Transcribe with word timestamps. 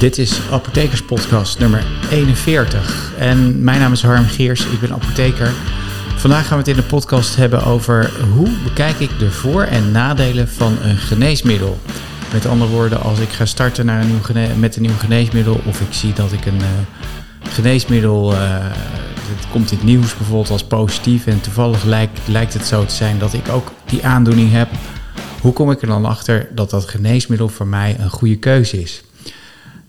Dit 0.00 0.18
is 0.18 0.40
Apothekerspodcast 0.50 1.58
nummer 1.58 1.84
41. 2.10 3.12
En 3.18 3.64
mijn 3.64 3.80
naam 3.80 3.92
is 3.92 4.02
Harm 4.02 4.24
Geers, 4.24 4.66
ik 4.66 4.80
ben 4.80 4.92
apotheker. 4.92 5.52
Vandaag 6.16 6.46
gaan 6.46 6.58
we 6.62 6.68
het 6.68 6.76
in 6.76 6.82
de 6.82 6.88
podcast 6.88 7.36
hebben 7.36 7.64
over 7.64 8.12
hoe 8.34 8.48
bekijk 8.64 8.98
ik 8.98 9.18
de 9.18 9.30
voor- 9.30 9.62
en 9.62 9.90
nadelen 9.90 10.48
van 10.48 10.76
een 10.82 10.96
geneesmiddel. 10.96 11.78
Met 12.32 12.46
andere 12.46 12.70
woorden, 12.70 13.00
als 13.00 13.18
ik 13.18 13.28
ga 13.28 13.44
starten 13.44 13.86
naar 13.86 14.00
een 14.00 14.06
nieuw 14.06 14.56
met 14.58 14.76
een 14.76 14.82
nieuw 14.82 14.96
geneesmiddel 14.98 15.60
of 15.66 15.80
ik 15.80 15.92
zie 15.92 16.12
dat 16.12 16.32
ik 16.32 16.46
een 16.46 16.60
uh, 16.60 16.66
geneesmiddel, 17.50 18.32
uh, 18.32 18.38
het 18.40 19.50
komt 19.50 19.70
in 19.70 19.76
het 19.76 19.86
nieuws 19.86 20.16
bijvoorbeeld 20.16 20.50
als 20.50 20.64
positief 20.64 21.26
en 21.26 21.40
toevallig 21.40 21.84
lijkt, 21.84 22.20
lijkt 22.24 22.52
het 22.52 22.66
zo 22.66 22.84
te 22.84 22.94
zijn 22.94 23.18
dat 23.18 23.32
ik 23.32 23.48
ook 23.48 23.72
die 23.84 24.06
aandoening 24.06 24.52
heb. 24.52 24.68
Hoe 25.40 25.52
kom 25.52 25.70
ik 25.70 25.80
er 25.80 25.88
dan 25.88 26.04
achter 26.04 26.48
dat 26.54 26.70
dat 26.70 26.88
geneesmiddel 26.88 27.48
voor 27.48 27.66
mij 27.66 27.96
een 27.98 28.10
goede 28.10 28.36
keuze 28.36 28.82
is? 28.82 29.02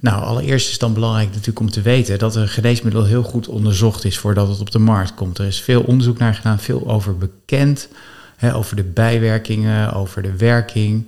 Nou, 0.02 0.24
allereerst 0.24 0.70
is 0.70 0.78
dan 0.78 0.94
belangrijk 0.94 1.28
natuurlijk 1.28 1.60
om 1.60 1.70
te 1.70 1.82
weten 1.82 2.20
dat 2.20 2.36
een 2.36 2.48
geneesmiddel 2.48 3.04
heel 3.04 3.24
goed 3.24 3.48
onderzocht 3.48 4.06
is 4.06 4.18
voordat 4.18 4.48
het 4.48 4.60
op 4.60 4.72
de 4.72 4.80
markt 4.80 5.14
komt. 5.14 5.38
Er 5.38 5.46
is 5.46 5.62
veel 5.62 5.82
onderzoek 5.82 6.18
naar 6.18 6.34
gedaan, 6.34 6.60
veel 6.60 6.88
over 6.88 7.18
bekend, 7.18 7.88
hè, 8.36 8.56
over 8.56 8.76
de 8.76 8.84
bijwerkingen, 8.84 9.94
over 9.94 10.22
de 10.22 10.36
werking. 10.38 11.08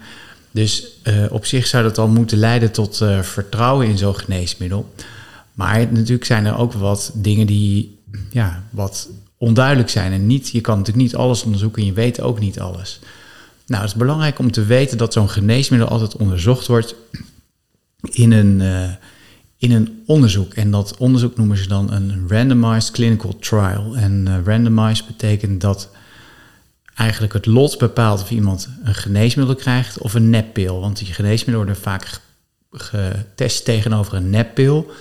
Dus 0.51 0.87
uh, 1.03 1.25
op 1.29 1.45
zich 1.45 1.67
zou 1.67 1.83
dat 1.83 1.97
al 1.97 2.07
moeten 2.07 2.37
leiden 2.37 2.71
tot 2.71 2.99
uh, 3.01 3.21
vertrouwen 3.21 3.87
in 3.87 3.97
zo'n 3.97 4.15
geneesmiddel. 4.15 4.93
Maar 5.53 5.87
natuurlijk 5.91 6.25
zijn 6.25 6.45
er 6.45 6.57
ook 6.57 6.73
wat 6.73 7.11
dingen 7.13 7.47
die 7.47 7.97
ja, 8.31 8.63
wat 8.69 9.09
onduidelijk 9.37 9.89
zijn. 9.89 10.11
En 10.11 10.27
niet, 10.27 10.49
je 10.49 10.61
kan 10.61 10.77
natuurlijk 10.77 11.05
niet 11.05 11.15
alles 11.15 11.43
onderzoeken 11.43 11.81
en 11.81 11.87
je 11.87 11.93
weet 11.93 12.21
ook 12.21 12.39
niet 12.39 12.59
alles. 12.59 12.99
Nou, 13.67 13.81
het 13.81 13.91
is 13.91 13.97
belangrijk 13.97 14.39
om 14.39 14.51
te 14.51 14.65
weten 14.65 14.97
dat 14.97 15.13
zo'n 15.13 15.29
geneesmiddel 15.29 15.87
altijd 15.87 16.15
onderzocht 16.15 16.67
wordt 16.67 16.95
in 18.09 18.31
een, 18.31 18.59
uh, 18.59 18.89
in 19.57 19.71
een 19.71 20.03
onderzoek. 20.05 20.53
En 20.53 20.71
dat 20.71 20.97
onderzoek 20.97 21.37
noemen 21.37 21.57
ze 21.57 21.67
dan 21.67 21.91
een 21.91 22.25
randomized 22.27 22.91
clinical 22.91 23.37
trial. 23.39 23.95
En 23.95 24.25
uh, 24.27 24.35
randomized 24.45 25.07
betekent 25.07 25.61
dat 25.61 25.89
eigenlijk 26.95 27.33
het 27.33 27.45
lot 27.45 27.77
bepaalt 27.77 28.21
of 28.21 28.31
iemand 28.31 28.69
een 28.83 28.95
geneesmiddel 28.95 29.55
krijgt 29.55 29.97
of 29.97 30.13
een 30.13 30.29
neppil. 30.29 30.79
Want 30.79 30.97
die 30.97 31.07
geneesmiddelen 31.13 31.65
worden 31.65 31.83
vaak 31.83 32.21
getest 32.71 33.65
tegenover 33.65 34.13
een 34.13 34.29
neppil 34.29 34.91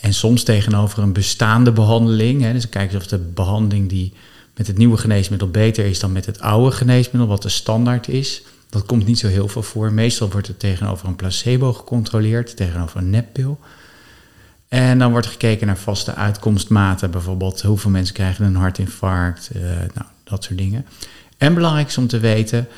en 0.00 0.14
soms 0.14 0.42
tegenover 0.42 1.02
een 1.02 1.12
bestaande 1.12 1.72
behandeling. 1.72 2.42
Hè. 2.42 2.52
Dus 2.52 2.62
dan 2.62 2.70
kijken 2.70 2.98
of 2.98 3.06
de 3.06 3.18
behandeling 3.18 3.88
die 3.88 4.12
met 4.54 4.66
het 4.66 4.78
nieuwe 4.78 4.96
geneesmiddel 4.96 5.50
beter 5.50 5.84
is 5.84 5.98
dan 5.98 6.12
met 6.12 6.26
het 6.26 6.40
oude 6.40 6.76
geneesmiddel, 6.76 7.28
wat 7.28 7.42
de 7.42 7.48
standaard 7.48 8.08
is. 8.08 8.42
Dat 8.70 8.86
komt 8.86 9.06
niet 9.06 9.18
zo 9.18 9.28
heel 9.28 9.48
veel 9.48 9.62
voor. 9.62 9.92
Meestal 9.92 10.30
wordt 10.30 10.46
het 10.46 10.58
tegenover 10.58 11.08
een 11.08 11.16
placebo 11.16 11.72
gecontroleerd, 11.72 12.56
tegenover 12.56 12.98
een 12.98 13.10
neppil. 13.10 13.58
En 14.68 14.98
dan 14.98 15.10
wordt 15.10 15.26
gekeken 15.26 15.66
naar 15.66 15.78
vaste 15.78 16.14
uitkomstmaten, 16.14 17.10
bijvoorbeeld 17.10 17.62
hoeveel 17.62 17.90
mensen 17.90 18.14
krijgen 18.14 18.44
een 18.44 18.54
hartinfarct, 18.54 19.50
uh, 19.56 19.62
nou, 19.62 20.06
dat 20.24 20.44
soort 20.44 20.58
dingen. 20.58 20.86
En 21.38 21.54
belangrijk 21.54 21.88
is 21.88 21.98
om 21.98 22.06
te 22.06 22.18
weten 22.18 22.68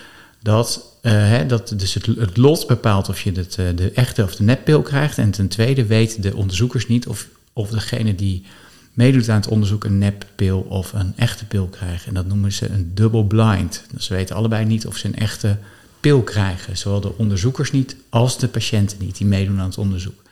dat, 0.43 0.99
uh, 1.03 1.13
hè, 1.13 1.47
dat 1.47 1.73
dus 1.77 1.95
het, 1.95 2.37
lot 2.37 2.67
bepaalt 2.67 3.09
of 3.09 3.21
je 3.21 3.33
het, 3.33 3.57
uh, 3.61 3.67
de 3.75 3.91
echte 3.91 4.23
of 4.23 4.37
de 4.37 4.43
neppil 4.43 4.83
krijgt. 4.83 5.19
En 5.19 5.31
ten 5.31 5.49
tweede 5.49 5.87
weten 5.87 6.21
de 6.21 6.37
onderzoekers 6.37 6.87
niet 6.87 7.07
of, 7.07 7.29
of 7.53 7.71
degene 7.71 8.15
die 8.15 8.45
meedoet 8.93 9.29
aan 9.29 9.41
het 9.41 9.49
onderzoek 9.49 9.85
een 9.85 9.99
neppil 9.99 10.61
of 10.61 10.93
een 10.93 11.13
echte 11.17 11.45
pil 11.45 11.67
krijgt. 11.67 12.07
En 12.07 12.15
dat 12.15 12.27
noemen 12.27 12.53
ze 12.53 12.69
een 12.69 12.91
double 12.95 13.25
blind. 13.25 13.85
Dus 13.93 14.05
ze 14.05 14.15
weten 14.15 14.37
allebei 14.37 14.65
niet 14.65 14.87
of 14.87 14.97
ze 14.97 15.07
een 15.07 15.17
echte 15.17 15.57
pil 16.01 16.23
krijgen. 16.23 16.77
Zowel 16.77 17.01
de 17.01 17.17
onderzoekers 17.17 17.71
niet 17.71 17.97
als 18.09 18.39
de 18.39 18.49
patiënten 18.49 18.99
niet 19.01 19.17
die 19.17 19.27
meedoen 19.27 19.61
aan 19.61 19.67
het 19.67 19.79
onderzoek. 19.79 20.23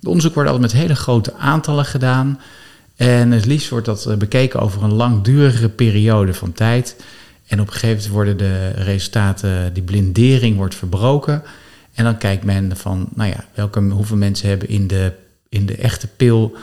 De 0.00 0.08
onderzoek 0.08 0.34
wordt 0.34 0.50
altijd 0.50 0.72
met 0.72 0.82
hele 0.82 0.94
grote 0.94 1.34
aantallen 1.34 1.84
gedaan. 1.84 2.40
En 2.96 3.30
het 3.30 3.46
liefst 3.46 3.68
wordt 3.68 3.86
dat 3.86 4.18
bekeken 4.18 4.60
over 4.60 4.82
een 4.82 4.92
langdurige 4.92 5.68
periode 5.68 6.34
van 6.34 6.52
tijd. 6.52 6.96
En 7.46 7.60
op 7.60 7.66
een 7.66 7.72
gegeven 7.72 7.88
moment 7.96 8.08
worden 8.08 8.36
de 8.36 8.68
resultaten, 8.68 9.72
die 9.72 9.82
blindering 9.82 10.56
wordt 10.56 10.74
verbroken. 10.74 11.42
En 11.94 12.04
dan 12.04 12.18
kijkt 12.18 12.44
men 12.44 12.76
van, 12.76 13.08
nou 13.14 13.30
ja, 13.30 13.44
welke, 13.54 13.80
hoeveel 13.80 14.16
mensen 14.16 14.48
hebben 14.48 14.68
in 14.68 14.86
de, 14.86 15.12
in 15.48 15.66
de 15.66 15.76
echte 15.76 16.06
pil 16.06 16.56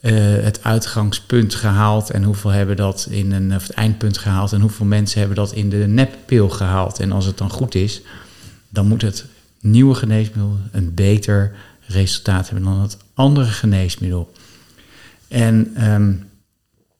uh, 0.00 0.12
het 0.42 0.64
uitgangspunt 0.64 1.54
gehaald. 1.54 2.10
En 2.10 2.22
hoeveel 2.22 2.50
hebben 2.50 2.76
dat 2.76 3.06
in 3.10 3.32
een, 3.32 3.54
of 3.54 3.62
het 3.62 3.72
eindpunt 3.72 4.18
gehaald. 4.18 4.52
En 4.52 4.60
hoeveel 4.60 4.86
mensen 4.86 5.18
hebben 5.18 5.36
dat 5.36 5.52
in 5.52 5.70
de 5.70 5.76
neppil 5.76 6.48
gehaald. 6.48 7.00
En 7.00 7.12
als 7.12 7.24
het 7.24 7.38
dan 7.38 7.50
goed 7.50 7.74
is, 7.74 8.02
dan 8.68 8.86
moet 8.86 9.02
het 9.02 9.24
nieuwe 9.60 9.94
geneesmiddel 9.94 10.58
een 10.72 10.94
beter 10.94 11.52
resultaat 11.86 12.48
hebben 12.50 12.64
dan 12.64 12.80
het 12.80 12.96
andere 13.14 13.46
geneesmiddel. 13.46 14.32
En 15.28 15.84
um, 15.92 16.28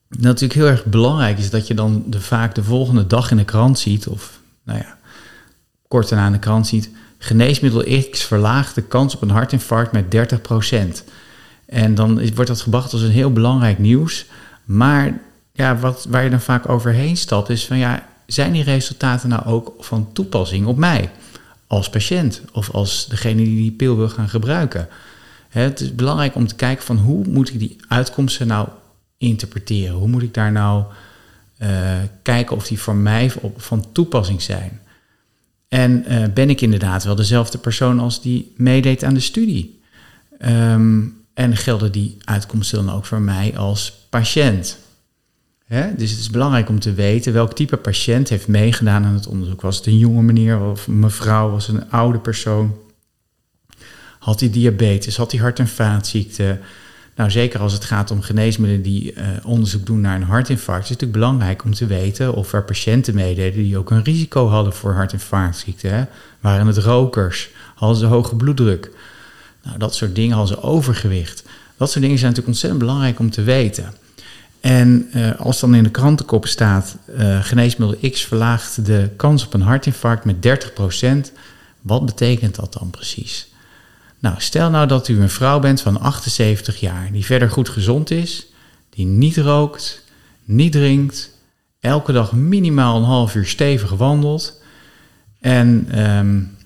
natuurlijk 0.09 0.53
heel 0.53 0.67
erg 0.67 0.85
belangrijk 0.85 1.37
is 1.37 1.49
dat 1.49 1.67
je 1.67 1.73
dan 1.73 2.03
de, 2.07 2.21
vaak 2.21 2.55
de 2.55 2.63
volgende 2.63 3.07
dag 3.07 3.31
in 3.31 3.37
de 3.37 3.45
krant 3.45 3.79
ziet, 3.79 4.07
of 4.07 4.39
nou 4.63 4.79
ja, 4.79 4.97
kort 5.87 6.09
daarna 6.09 6.25
in 6.25 6.31
de 6.31 6.39
krant 6.39 6.67
ziet, 6.67 6.89
geneesmiddel 7.17 8.01
X 8.11 8.23
verlaagt 8.23 8.75
de 8.75 8.81
kans 8.81 9.15
op 9.15 9.21
een 9.21 9.29
hartinfarct 9.29 9.91
met 9.91 10.05
30%. 10.05 11.03
En 11.71 11.95
dan 11.95 12.33
wordt 12.33 12.49
dat 12.49 12.61
gebracht 12.61 12.93
als 12.93 13.01
een 13.01 13.11
heel 13.11 13.33
belangrijk 13.33 13.79
nieuws. 13.79 14.25
Maar 14.65 15.19
ja, 15.51 15.77
wat, 15.77 16.05
waar 16.09 16.23
je 16.23 16.29
dan 16.29 16.41
vaak 16.41 16.69
overheen 16.69 17.17
stapt, 17.17 17.49
is 17.49 17.65
van 17.65 17.77
ja, 17.77 18.07
zijn 18.25 18.51
die 18.51 18.63
resultaten 18.63 19.29
nou 19.29 19.45
ook 19.45 19.73
van 19.79 20.09
toepassing 20.13 20.65
op 20.65 20.77
mij? 20.77 21.09
Als 21.67 21.89
patiënt 21.89 22.41
of 22.51 22.71
als 22.71 23.07
degene 23.07 23.43
die 23.43 23.55
die 23.55 23.71
pil 23.71 23.97
wil 23.97 24.09
gaan 24.09 24.29
gebruiken. 24.29 24.87
Het 25.49 25.79
is 25.79 25.95
belangrijk 25.95 26.35
om 26.35 26.47
te 26.47 26.55
kijken 26.55 26.85
van 26.85 26.97
hoe 26.97 27.27
moet 27.27 27.49
ik 27.49 27.59
die 27.59 27.77
uitkomsten 27.87 28.47
nou 28.47 28.67
interpreteren? 29.17 29.95
Hoe 29.95 30.07
moet 30.07 30.23
ik 30.23 30.33
daar 30.33 30.51
nou 30.51 30.83
uh, 31.61 31.69
kijken 32.21 32.55
of 32.55 32.67
die 32.67 32.79
voor 32.79 32.95
mij 32.95 33.31
van 33.57 33.85
toepassing 33.91 34.41
zijn? 34.41 34.79
En 35.67 36.05
uh, 36.07 36.23
ben 36.33 36.49
ik 36.49 36.61
inderdaad 36.61 37.03
wel 37.03 37.15
dezelfde 37.15 37.57
persoon 37.57 37.99
als 37.99 38.21
die 38.21 38.53
meedeed 38.57 39.03
aan 39.03 39.13
de 39.13 39.19
studie? 39.19 39.79
Um, 40.45 41.19
en 41.41 41.57
gelden 41.57 41.91
die 41.91 42.17
uitkomsten 42.23 42.85
dan 42.85 42.95
ook 42.95 43.05
voor 43.05 43.21
mij 43.21 43.57
als 43.57 43.93
patiënt? 44.09 44.77
Dus 45.97 46.11
het 46.11 46.19
is 46.19 46.29
belangrijk 46.29 46.69
om 46.69 46.79
te 46.79 46.93
weten 46.93 47.33
welk 47.33 47.53
type 47.53 47.77
patiënt 47.77 48.29
heeft 48.29 48.47
meegedaan 48.47 49.05
aan 49.05 49.13
het 49.13 49.27
onderzoek. 49.27 49.61
Was 49.61 49.77
het 49.77 49.85
een 49.85 49.97
jonge 49.97 50.21
meneer 50.21 50.59
of 50.59 50.87
mevrouw? 50.87 51.49
Was 51.49 51.67
een 51.67 51.91
oude 51.91 52.19
persoon? 52.19 52.75
Had 54.19 54.39
hij 54.39 54.49
diabetes? 54.49 55.17
Had 55.17 55.31
hij 55.31 55.41
hart- 55.41 55.59
en 55.59 55.67
vaatziekten? 55.67 56.59
Nou, 57.15 57.31
zeker 57.31 57.59
als 57.59 57.73
het 57.73 57.85
gaat 57.85 58.11
om 58.11 58.21
geneesmiddelen 58.21 58.83
die 58.83 59.13
uh, 59.13 59.23
onderzoek 59.43 59.85
doen 59.85 60.01
naar 60.01 60.15
een 60.15 60.23
hartinfarct, 60.23 60.83
is 60.83 60.89
het 60.89 61.01
natuurlijk 61.01 61.19
belangrijk 61.19 61.63
om 61.63 61.73
te 61.73 61.85
weten 61.85 62.33
of 62.33 62.53
er 62.53 62.63
patiënten 62.63 63.15
meededen 63.15 63.63
die 63.63 63.77
ook 63.77 63.91
een 63.91 64.03
risico 64.03 64.47
hadden 64.47 64.73
voor 64.73 64.93
hart- 64.93 65.15
en? 65.81 66.09
Waren 66.39 66.67
het 66.67 66.77
rokers? 66.77 67.49
Hadden 67.75 67.97
ze 67.97 68.05
hoge 68.05 68.35
bloeddruk? 68.35 68.91
Nou, 69.63 69.77
dat 69.77 69.95
soort 69.95 70.15
dingen, 70.15 70.47
ze 70.47 70.63
overgewicht. 70.63 71.43
Dat 71.77 71.91
soort 71.91 72.03
dingen 72.03 72.17
zijn 72.17 72.29
natuurlijk 72.29 72.47
ontzettend 72.47 72.79
belangrijk 72.81 73.19
om 73.19 73.29
te 73.29 73.43
weten. 73.43 73.93
En 74.61 75.09
uh, 75.15 75.39
als 75.39 75.59
dan 75.59 75.75
in 75.75 75.83
de 75.83 75.89
krantenkop 75.89 76.47
staat, 76.47 76.97
uh, 77.17 77.43
geneesmiddel 77.43 78.09
X 78.11 78.25
verlaagt 78.25 78.85
de 78.85 79.09
kans 79.15 79.45
op 79.45 79.53
een 79.53 79.61
hartinfarct 79.61 80.25
met 80.25 80.61
30%, 81.29 81.33
wat 81.81 82.05
betekent 82.05 82.55
dat 82.55 82.73
dan 82.73 82.89
precies? 82.89 83.47
Nou, 84.19 84.35
stel 84.37 84.69
nou 84.69 84.87
dat 84.87 85.07
u 85.07 85.21
een 85.21 85.29
vrouw 85.29 85.59
bent 85.59 85.81
van 85.81 85.99
78 85.99 86.79
jaar, 86.79 87.11
die 87.11 87.25
verder 87.25 87.49
goed 87.49 87.69
gezond 87.69 88.11
is, 88.11 88.47
die 88.89 89.05
niet 89.05 89.37
rookt, 89.37 90.03
niet 90.43 90.71
drinkt, 90.71 91.31
elke 91.79 92.11
dag 92.11 92.31
minimaal 92.31 92.97
een 92.97 93.03
half 93.03 93.35
uur 93.35 93.45
stevig 93.45 93.91
wandelt 93.91 94.61
en 95.39 95.99
um, 96.17 96.57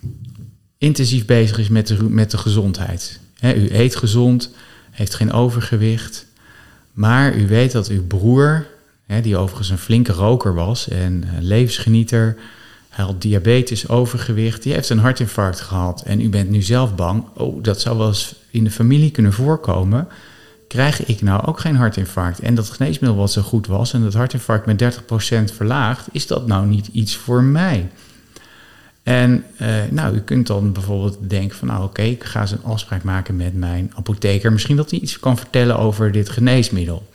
intensief 0.78 1.26
bezig 1.26 1.58
is 1.58 1.70
met 1.70 1.88
de, 1.88 2.04
met 2.04 2.32
de 2.32 2.38
gezondheid. 2.38 3.20
He, 3.40 3.54
u 3.54 3.68
eet 3.72 3.96
gezond, 3.96 4.54
heeft 4.92 5.14
geen 5.14 5.32
overgewicht, 5.32 6.26
maar 6.94 7.36
u 7.36 7.48
weet 7.48 7.72
dat 7.72 7.88
uw 7.88 8.08
broer, 8.08 8.66
die 9.22 9.38
overigens 9.38 9.70
een 9.70 9.78
flinke 9.78 10.12
roker 10.12 10.54
was 10.54 10.88
en 10.88 11.24
levensgenieter, 11.40 12.38
hij 12.96 13.06
had 13.06 13.22
diabetes, 13.22 13.90
overgewicht, 13.90 14.64
die 14.64 14.74
heeft 14.74 14.90
een 14.90 15.00
hartinfarct 15.00 15.62
gehad. 15.62 16.02
En 16.02 16.22
u 16.22 16.30
bent 16.30 16.50
nu 16.50 16.62
zelf 16.62 16.96
bang, 16.96 17.24
oh, 17.34 17.64
dat 17.64 17.82
zou 17.82 17.98
wel 17.98 18.08
eens 18.08 18.36
in 18.50 18.64
de 18.64 18.72
familie 18.72 19.12
kunnen 19.12 19.34
voorkomen. 19.34 20.08
Krijg 20.68 21.06
ik 21.06 21.22
nou 21.22 21.46
ook 21.46 21.60
geen 21.60 21.76
hartinfarct? 21.76 22.40
En 22.40 22.56
dat 22.56 22.70
geneesmiddel 22.70 23.20
wat 23.20 23.32
zo 23.32 23.42
goed 23.42 23.68
was 23.68 23.94
en 23.94 24.02
dat 24.02 24.14
hartinfarct 24.14 24.66
met 24.66 25.00
30% 25.52 25.54
verlaagd, 25.56 26.08
is 26.12 26.28
dat 26.28 26.48
nou 26.48 26.68
niet 26.68 26.88
iets 26.92 27.16
voor 27.16 27.44
mij? 27.44 27.90
En 29.06 29.44
uh, 29.62 29.84
nou, 29.92 30.16
u 30.16 30.20
kunt 30.20 30.48
dan 30.48 30.74
bijvoorbeeld 30.74 31.30
denken 31.30 31.58
van, 31.58 31.68
nou 31.68 31.84
oké, 31.84 32.02
ik 32.02 32.24
ga 32.24 32.42
eens 32.42 32.52
een 32.52 32.64
afspraak 32.64 33.04
maken 33.04 33.36
met 33.36 33.54
mijn 33.54 33.92
apotheker. 33.96 34.52
Misschien 34.52 34.76
dat 34.76 34.90
hij 34.90 35.00
iets 35.00 35.20
kan 35.20 35.38
vertellen 35.38 35.78
over 35.78 36.12
dit 36.12 36.30
geneesmiddel. 36.30 37.08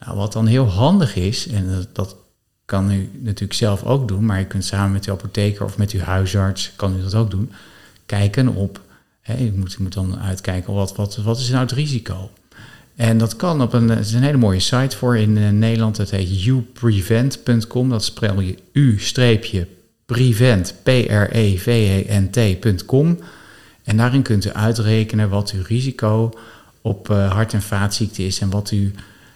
Nou, 0.00 0.16
wat 0.16 0.32
dan 0.32 0.46
heel 0.46 0.66
handig 0.66 1.16
is, 1.16 1.48
en 1.48 1.68
dat, 1.70 1.88
dat 1.92 2.16
kan 2.64 2.90
u 2.90 3.10
natuurlijk 3.20 3.52
zelf 3.52 3.84
ook 3.84 4.08
doen, 4.08 4.24
maar 4.24 4.38
je 4.38 4.46
kunt 4.46 4.64
samen 4.64 4.92
met 4.92 5.06
uw 5.06 5.12
apotheker 5.12 5.64
of 5.64 5.78
met 5.78 5.90
uw 5.90 6.00
huisarts, 6.00 6.72
kan 6.76 6.96
u 6.96 7.02
dat 7.02 7.14
ook 7.14 7.30
doen, 7.30 7.52
kijken 8.06 8.48
op 8.48 8.80
je, 9.22 9.52
moet, 9.54 9.72
je 9.72 9.82
moet 9.82 9.92
dan 9.92 10.18
uitkijken, 10.18 10.74
wat, 10.74 10.96
wat, 10.96 11.16
wat 11.16 11.38
is 11.38 11.48
nou 11.48 11.62
het 11.62 11.72
risico? 11.72 12.30
En 12.94 13.18
dat 13.18 13.36
kan 13.36 13.62
op 13.62 13.72
een, 13.72 13.88
het 13.88 14.06
is 14.06 14.12
een 14.12 14.22
hele 14.22 14.36
mooie 14.36 14.60
site 14.60 14.96
voor 14.96 15.16
in 15.16 15.36
uh, 15.36 15.48
Nederland. 15.48 15.96
Het 15.96 16.10
heet 16.10 16.46
uprevent.com. 16.46 17.88
Dat 17.88 18.04
spel 18.04 18.40
je 18.40 18.58
u-prevent, 18.72 19.68
P-R-E-V-E-N-T.com. 20.82 23.18
En 23.84 23.96
daarin 23.96 24.22
kunt 24.22 24.46
u 24.46 24.50
uitrekenen 24.50 25.28
wat 25.28 25.50
uw 25.50 25.62
risico 25.66 26.32
op 26.82 27.10
uh, 27.10 27.32
hart- 27.32 27.52
en 27.52 27.62
vaatziekte 27.62 28.26
is 28.26 28.40
en 28.40 28.50
wat 28.50 28.68
uw 28.68 28.90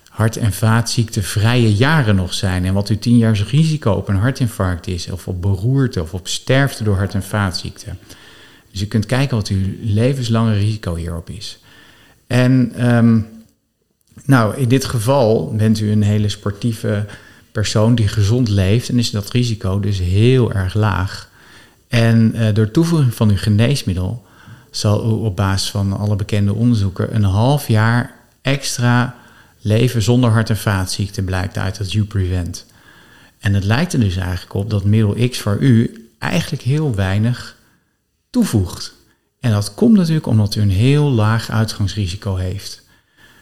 hart- 0.09 0.37
en 0.37 0.53
vaatziektevrije 0.53 1.75
jaren 1.75 2.15
nog 2.15 2.35
zijn 2.35 2.65
en 2.65 2.75
wat 2.75 2.89
uw 2.89 2.99
tien 2.99 3.17
jaar 3.17 3.47
risico 3.51 3.93
op 3.93 4.09
een 4.09 4.17
hartinfarct 4.17 4.87
is, 4.87 5.11
of 5.11 5.29
op 5.29 5.43
beroerte 5.43 6.03
of 6.03 6.15
op 6.15 6.29
sterfte 6.29 6.85
door 6.85 6.97
hart- 6.97 7.15
en 7.15 7.23
vaatziekte. 7.23 7.91
Dus 8.71 8.83
u 8.83 8.87
kunt 8.87 9.07
kijken 9.07 9.37
wat 9.37 9.49
uw 9.49 9.67
levenslange 9.81 10.55
risico 10.55 10.95
hierop 10.95 11.31
is. 11.31 11.59
En 12.27 12.73
um, 12.95 13.27
nou, 14.25 14.57
in 14.57 14.69
dit 14.69 14.85
geval 14.85 15.55
bent 15.57 15.81
u 15.81 15.91
een 15.91 16.03
hele 16.03 16.29
sportieve 16.29 17.07
persoon 17.55 17.95
die 17.95 18.09
gezond 18.09 18.49
leeft 18.49 18.89
en 18.89 18.99
is 18.99 19.11
dat 19.11 19.31
risico 19.31 19.81
dus 19.81 19.99
heel 19.99 20.53
erg 20.53 20.75
laag. 20.75 21.29
En 21.89 22.33
uh, 22.35 22.55
door 22.55 22.71
toevoeging 22.71 23.15
van 23.15 23.31
uw 23.31 23.37
geneesmiddel 23.37 24.25
zal 24.71 25.05
u 25.05 25.25
op 25.25 25.37
basis 25.37 25.71
van 25.71 25.93
alle 25.93 26.17
bekende 26.17 26.55
onderzoeken 26.55 27.15
een 27.15 27.25
half 27.25 27.69
jaar 27.69 28.15
extra 28.43 29.17
leven 29.61 30.03
zonder 30.03 30.31
hart- 30.31 30.51
en 30.51 30.57
vaatziekte 30.57 31.23
blijkt 31.23 31.59
uit 31.59 31.79
het 31.79 31.93
U-Prevent. 31.93 32.67
En 33.39 33.55
het 33.55 33.65
lijkt 33.65 33.93
er 33.93 34.01
dus 34.01 34.17
eigenlijk 34.17 34.55
op 34.55 34.71
dat 34.71 34.85
middel 34.85 35.29
X 35.29 35.39
voor 35.39 35.57
u 35.61 36.09
eigenlijk 36.19 36.63
heel 36.63 36.95
weinig 36.95 37.57
toevoegt. 38.31 38.95
En 39.41 39.51
dat 39.51 39.75
komt 39.75 39.97
natuurlijk 39.97 40.27
omdat 40.27 40.55
u 40.55 40.61
een 40.61 40.71
heel 40.71 41.11
laag 41.11 41.51
uitgangsrisico 41.51 42.37
heeft. 42.37 42.83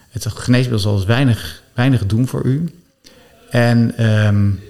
Het 0.09 0.27
geneesmiddel 0.27 0.79
zal 0.79 0.97
dus 0.97 1.05
weinig, 1.05 1.63
weinig 1.75 2.07
doen 2.07 2.27
voor 2.27 2.45
u. 2.45 2.82
En 3.53 4.07
um, 4.27 4.61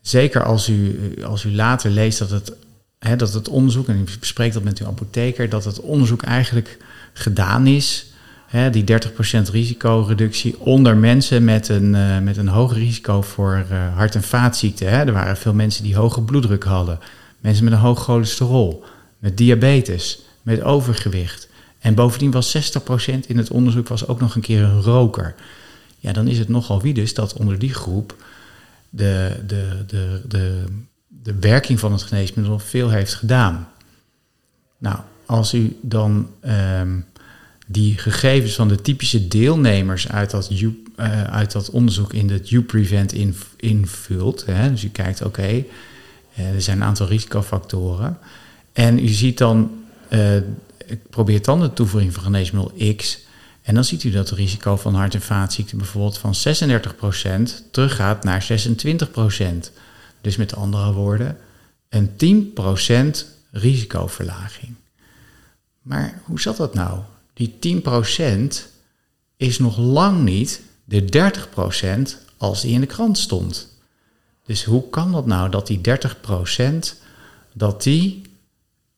zeker 0.00 0.44
als 0.44 0.68
u, 0.68 1.14
als 1.24 1.44
u 1.44 1.54
later 1.54 1.90
leest 1.90 2.18
dat 2.18 2.30
het, 2.30 2.52
hè, 2.98 3.16
dat 3.16 3.32
het 3.32 3.48
onderzoek, 3.48 3.88
en 3.88 3.96
u 3.96 4.18
bespreekt 4.18 4.54
dat 4.54 4.62
met 4.62 4.78
uw 4.78 4.86
apotheker, 4.86 5.48
dat 5.48 5.64
het 5.64 5.80
onderzoek 5.80 6.22
eigenlijk 6.22 6.78
gedaan 7.12 7.66
is, 7.66 8.06
hè, 8.46 8.70
die 8.70 8.84
30% 8.84 9.50
risicoreductie 9.50 10.58
onder 10.58 10.96
mensen 10.96 11.44
met 11.44 11.68
een, 11.68 11.94
uh, 11.94 12.18
met 12.18 12.36
een 12.36 12.48
hoog 12.48 12.74
risico 12.74 13.22
voor 13.22 13.64
uh, 13.70 13.96
hart- 13.96 14.14
en 14.14 14.22
vaatziekten. 14.22 14.88
Hè. 14.88 15.04
Er 15.04 15.12
waren 15.12 15.36
veel 15.36 15.54
mensen 15.54 15.84
die 15.84 15.96
hoge 15.96 16.22
bloeddruk 16.22 16.64
hadden, 16.64 16.98
mensen 17.40 17.64
met 17.64 17.72
een 17.72 17.78
hoog 17.78 18.02
cholesterol, 18.02 18.84
met 19.18 19.36
diabetes, 19.36 20.20
met 20.42 20.62
overgewicht. 20.62 21.48
En 21.78 21.94
bovendien 21.94 22.30
was 22.30 22.56
60% 22.56 23.26
in 23.26 23.36
het 23.36 23.50
onderzoek 23.50 23.88
was 23.88 24.06
ook 24.06 24.20
nog 24.20 24.34
een 24.34 24.40
keer 24.40 24.62
een 24.62 24.82
roker. 24.82 25.34
Ja, 26.02 26.12
dan 26.12 26.28
is 26.28 26.38
het 26.38 26.48
nogal 26.48 26.82
wie 26.82 26.94
dus 26.94 27.14
dat 27.14 27.32
onder 27.32 27.58
die 27.58 27.74
groep 27.74 28.24
de, 28.90 29.40
de, 29.46 29.84
de, 29.86 30.20
de, 30.28 30.64
de 31.08 31.34
werking 31.34 31.80
van 31.80 31.92
het 31.92 32.02
geneesmiddel 32.02 32.58
veel 32.58 32.90
heeft 32.90 33.14
gedaan. 33.14 33.68
Nou, 34.78 34.98
als 35.26 35.54
u 35.54 35.76
dan 35.80 36.28
um, 36.80 37.04
die 37.66 37.98
gegevens 37.98 38.54
van 38.54 38.68
de 38.68 38.80
typische 38.80 39.28
deelnemers 39.28 40.08
uit 40.08 40.30
dat, 40.30 40.50
uh, 40.50 41.24
uit 41.24 41.52
dat 41.52 41.70
onderzoek 41.70 42.12
in 42.12 42.30
het 42.30 42.50
U-Prevent 42.50 43.12
in, 43.12 43.36
invult, 43.56 44.46
hè, 44.46 44.70
dus 44.70 44.84
u 44.84 44.88
kijkt, 44.88 45.22
oké, 45.22 45.48
uh, 46.38 46.54
er 46.54 46.62
zijn 46.62 46.76
een 46.76 46.86
aantal 46.86 47.06
risicofactoren, 47.06 48.18
en 48.72 48.98
u 48.98 49.08
ziet 49.08 49.38
dan 49.38 49.70
uh, 50.08 50.36
probeert 51.10 51.44
dan 51.44 51.60
de 51.60 51.72
toevoeging 51.72 52.12
van 52.12 52.22
geneesmiddel 52.22 52.94
X. 52.96 53.18
En 53.62 53.74
dan 53.74 53.84
ziet 53.84 54.04
u 54.04 54.10
dat 54.10 54.28
het 54.28 54.38
risico 54.38 54.76
van 54.76 54.94
hart- 54.94 55.14
en 55.14 55.22
vaatziekten 55.22 55.78
bijvoorbeeld 55.78 56.18
van 56.18 56.34
36% 56.34 57.62
teruggaat 57.70 58.24
naar 58.24 58.42
26%. 58.42 59.72
Dus 60.20 60.36
met 60.36 60.54
andere 60.54 60.92
woorden, 60.92 61.36
een 61.88 62.16
10% 62.16 63.26
risicoverlaging. 63.50 64.74
Maar 65.82 66.20
hoe 66.24 66.40
zat 66.40 66.56
dat 66.56 66.74
nou? 66.74 67.00
Die 67.34 67.58
10% 67.58 68.68
is 69.36 69.58
nog 69.58 69.78
lang 69.78 70.22
niet 70.22 70.62
de 70.84 71.02
30% 71.02 72.16
als 72.36 72.60
die 72.60 72.72
in 72.72 72.80
de 72.80 72.86
krant 72.86 73.18
stond. 73.18 73.68
Dus 74.44 74.64
hoe 74.64 74.90
kan 74.90 75.12
dat 75.12 75.26
nou 75.26 75.50
dat 75.50 75.66
die 75.66 75.80
30% 75.80 76.94
dat 77.52 77.82
die 77.82 78.22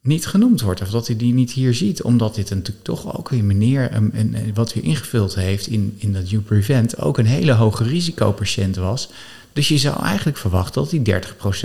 niet 0.05 0.27
genoemd 0.27 0.61
wordt 0.61 0.83
of 0.83 0.91
dat 0.91 1.07
hij 1.07 1.17
die 1.17 1.33
niet 1.33 1.53
hier 1.53 1.75
ziet, 1.75 2.03
omdat 2.03 2.35
dit 2.35 2.51
natuurlijk 2.51 2.85
toch 2.85 3.17
ook 3.17 3.31
een 3.31 3.47
meneer, 3.47 3.93
een, 3.93 4.11
een, 4.15 4.55
wat 4.55 4.75
u 4.75 4.83
ingevuld 4.83 5.35
heeft 5.35 5.67
in, 5.67 5.95
in 5.99 6.13
dat 6.13 6.31
U-Prevent, 6.31 6.99
ook 6.99 7.19
een 7.19 7.27
hele 7.27 7.53
hoge 7.53 7.85
risicopatiënt 7.85 8.77
was. 8.77 9.09
Dus 9.53 9.69
je 9.69 9.79
zou 9.79 10.03
eigenlijk 10.03 10.37
verwachten 10.37 10.83
dat 10.83 10.91
die 10.91 11.15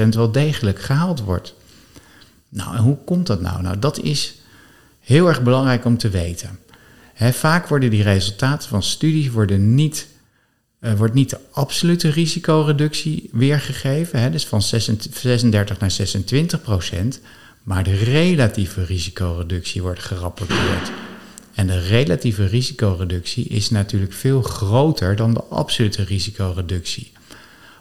30% 0.05 0.09
wel 0.09 0.31
degelijk 0.31 0.81
gehaald 0.81 1.21
wordt. 1.21 1.53
Nou, 2.49 2.75
en 2.75 2.81
hoe 2.81 2.97
komt 3.05 3.27
dat 3.27 3.41
nou? 3.41 3.61
Nou, 3.61 3.79
dat 3.79 3.99
is 3.99 4.35
heel 4.99 5.27
erg 5.27 5.43
belangrijk 5.43 5.85
om 5.85 5.97
te 5.97 6.09
weten. 6.09 6.59
Vaak 7.15 7.67
worden 7.67 7.89
die 7.89 8.03
resultaten 8.03 8.69
van 8.69 8.83
studies 8.83 9.29
worden 9.29 9.75
niet, 9.75 10.07
uh, 10.81 10.93
wordt 10.93 11.13
niet 11.13 11.29
de 11.29 11.39
absolute 11.51 12.09
risicoreductie 12.09 13.29
weergegeven, 13.31 14.19
he, 14.19 14.29
dus 14.29 14.45
van 14.45 14.61
36 14.61 15.79
naar 15.79 15.91
26 15.91 16.61
procent, 16.61 17.19
maar 17.69 17.83
de 17.83 17.95
relatieve 17.95 18.85
risicoreductie 18.85 19.81
wordt 19.81 20.03
gerapporteerd. 20.03 20.91
En 21.53 21.67
de 21.67 21.79
relatieve 21.79 22.45
risicoreductie 22.45 23.45
is 23.45 23.69
natuurlijk 23.69 24.13
veel 24.13 24.41
groter 24.41 25.15
dan 25.15 25.33
de 25.33 25.43
absolute 25.43 26.03
risicoreductie. 26.03 27.11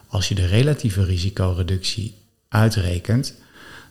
Als 0.06 0.28
je 0.28 0.34
de 0.34 0.46
relatieve 0.46 1.04
risicoreductie 1.04 2.14
uitrekent, 2.48 3.34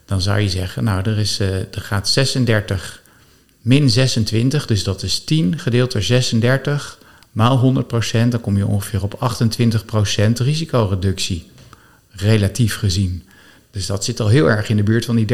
dan 0.06 0.22
zou 0.22 0.40
je 0.40 0.50
zeggen, 0.50 0.84
nou, 0.84 1.10
er, 1.10 1.18
is, 1.18 1.40
uh, 1.40 1.56
er 1.56 1.82
gaat 1.82 2.10
36 2.10 3.04
min 3.62 3.90
26, 3.90 4.66
dus 4.66 4.84
dat 4.84 5.04
is 5.04 5.24
10 5.24 5.60
gedeeld 5.60 5.92
door 5.92 6.02
36 6.02 7.00
maal 7.32 7.86
100%, 8.26 8.28
dan 8.28 8.42
kom 8.42 8.58
je 8.58 8.68
ongeveer 8.68 9.04
op 9.04 9.34
28% 10.20 10.32
risicoreductie, 10.34 11.48
relatief 12.10 12.76
gezien. 12.76 13.27
Dus 13.78 13.86
dat 13.86 14.04
zit 14.04 14.20
al 14.20 14.28
heel 14.28 14.50
erg 14.50 14.70
in 14.70 14.76
de 14.76 14.84
buurt 14.84 15.06
van 15.06 15.16
die 15.16 15.26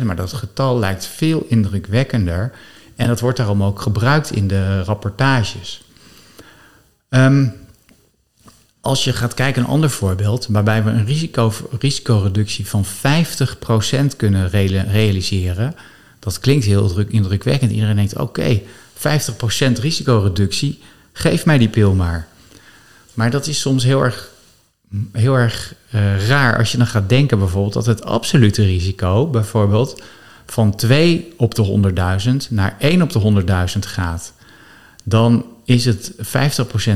30%, 0.00 0.02
maar 0.02 0.16
dat 0.16 0.32
getal 0.32 0.78
lijkt 0.78 1.06
veel 1.06 1.46
indrukwekkender. 1.48 2.52
En 2.96 3.06
dat 3.06 3.20
wordt 3.20 3.36
daarom 3.36 3.62
ook 3.62 3.80
gebruikt 3.80 4.30
in 4.30 4.48
de 4.48 4.82
rapportages. 4.82 5.82
Um, 7.08 7.52
als 8.80 9.04
je 9.04 9.12
gaat 9.12 9.34
kijken 9.34 9.62
een 9.62 9.68
ander 9.68 9.90
voorbeeld, 9.90 10.46
waarbij 10.50 10.84
we 10.84 10.90
een 10.90 11.06
risico, 11.06 11.52
risicoreductie 11.80 12.66
van 12.66 12.84
50% 12.84 14.16
kunnen 14.16 14.50
reali 14.50 14.78
realiseren. 14.78 15.74
Dat 16.18 16.38
klinkt 16.38 16.64
heel 16.64 16.98
indrukwekkend. 16.98 17.70
Iedereen 17.70 17.96
denkt, 17.96 18.16
oké, 18.16 18.22
okay, 18.22 18.64
50% 19.78 19.80
risicoreductie, 19.80 20.78
geef 21.12 21.44
mij 21.44 21.58
die 21.58 21.68
pil 21.68 21.94
maar. 21.94 22.28
Maar 23.14 23.30
dat 23.30 23.46
is 23.46 23.60
soms 23.60 23.84
heel 23.84 24.02
erg 24.02 24.30
heel 25.12 25.34
erg 25.34 25.74
uh, 25.94 26.26
raar 26.28 26.58
als 26.58 26.72
je 26.72 26.78
dan 26.78 26.86
gaat 26.86 27.08
denken 27.08 27.38
bijvoorbeeld 27.38 27.72
dat 27.72 27.86
het 27.86 28.04
absolute 28.04 28.62
risico 28.62 29.26
bijvoorbeeld 29.26 30.02
van 30.46 30.74
2 30.76 31.32
op 31.36 31.54
de 31.54 31.92
100.000 32.44 32.50
naar 32.50 32.76
1 32.78 33.02
op 33.02 33.12
de 33.12 33.44
100.000 33.74 33.78
gaat. 33.78 34.32
Dan 35.04 35.44
is 35.64 35.84
het 35.84 36.12
50% 36.12 36.20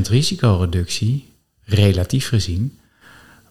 risicoreductie, 0.09 1.33
relatief 1.65 2.29
gezien. 2.29 2.79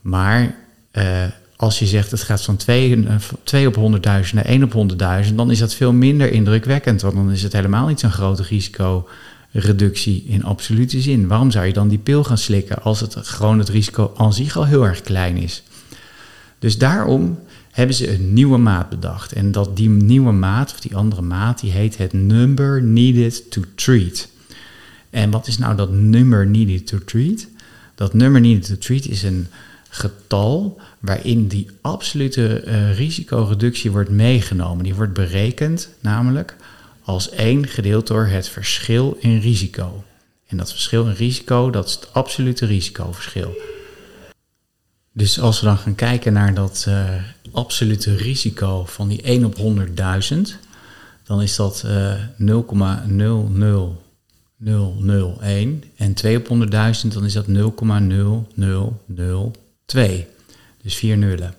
Maar 0.02 0.56
uh, 0.92 1.24
als 1.56 1.80
je 1.80 1.86
zegt 1.86 2.12
het 2.12 2.22
gaat 2.22 2.42
van 2.42 2.56
2, 2.56 3.06
2 3.44 3.68
op 3.68 3.76
100.000 3.76 4.34
naar 4.34 4.46
1 4.46 4.64
op 4.64 4.92
100.000, 5.28 5.36
dan 5.36 5.52
is 5.52 5.60
dat 5.60 5.74
veel 5.74 5.94
minder 5.94 6.32
indrukwekkend. 6.32 7.02
Want 7.02 7.16
dan 7.16 7.32
is 7.32 7.44
het 7.44 7.54
helemaal 7.54 7.88
niet 7.88 8.00
zo'n 8.00 8.12
groot 8.12 8.40
risico 8.40 9.08
reductie 9.52 10.24
in 10.28 10.44
absolute 10.44 11.02
zin. 11.02 11.28
Waarom 11.28 11.52
zou 11.52 11.66
je 11.66 11.74
dan 11.74 11.88
die 11.88 11.98
pil 11.98 12.24
gaan 12.24 12.38
slikken 12.38 12.84
als 12.84 13.00
het 13.00 13.16
gewoon 13.16 13.60
het 13.60 13.70
risico 13.70 14.14
aan 14.16 14.34
zich 14.34 14.58
al 14.58 14.66
heel 14.66 14.86
erg 14.88 15.02
klein 15.02 15.38
is? 15.38 15.64
Dus 16.60 16.78
daarom 16.78 17.40
hebben 17.72 17.96
ze 17.96 18.14
een 18.14 18.34
nieuwe 18.34 18.58
maat 18.58 18.90
bedacht. 18.90 19.34
En 19.34 19.52
dat 19.52 19.78
die 19.78 19.90
nieuwe 19.90 20.32
maat, 20.32 20.72
of 20.72 20.80
die 20.80 20.96
andere 20.96 21.22
maat, 21.22 21.60
die 21.60 21.72
heet 21.72 21.98
het 21.98 22.14
number 22.14 22.84
needed 22.84 23.52
to 23.52 23.62
treat. 23.76 24.30
En 25.10 25.32
wat 25.32 25.48
is 25.48 25.58
nou 25.58 25.76
dat 25.76 25.92
number 25.92 26.48
needed 26.48 26.88
to 26.88 26.98
treat? 27.06 27.48
Dat 27.96 28.14
number 28.14 28.42
needed 28.42 28.66
to 28.66 28.78
treat 28.78 29.06
is 29.06 29.24
een 29.24 29.48
getal 29.90 30.82
waarin 31.00 31.48
die 31.48 31.68
absolute 31.82 32.64
uh, 32.66 32.98
risicoreductie 32.98 33.92
wordt 33.92 34.10
meegenomen. 34.10 34.84
Die 34.84 34.96
wordt 34.96 35.14
berekend 35.14 35.90
namelijk 36.00 36.56
als 37.04 37.30
1 37.30 37.68
gedeeld 37.68 38.08
door 38.08 38.26
het 38.26 38.50
verschil 38.50 39.18
in 39.20 39.40
risico. 39.40 40.04
En 40.48 40.58
dat 40.58 40.72
verschil 40.72 41.06
in 41.06 41.14
risico, 41.14 41.70
dat 41.70 41.88
is 41.88 41.94
het 41.94 42.14
absolute 42.14 42.66
risicoverschil. 42.66 43.58
Dus 45.14 45.40
als 45.40 45.60
we 45.60 45.66
dan 45.66 45.78
gaan 45.78 45.96
kijken 45.96 46.34
naar 46.34 46.54
dat 46.54 46.86
uh, 46.88 47.10
absolute 47.52 48.16
risico 48.16 48.86
van 48.86 49.08
die 49.08 49.22
1 49.22 49.46
op 49.46 49.56
100.000, 49.56 49.62
dan 51.24 51.42
is 51.42 51.56
dat 51.56 51.84
uh, 51.86 52.14
0,00001. 52.40 52.46
En 55.96 56.14
2 56.14 56.38
op 56.38 56.48
100.000, 56.48 56.52
dan 57.14 57.26
is 57.26 57.34
dat 57.34 57.48
0,0002. 57.48 57.54
Dus 60.82 60.96
vier 60.96 61.18
nullen. 61.18 61.54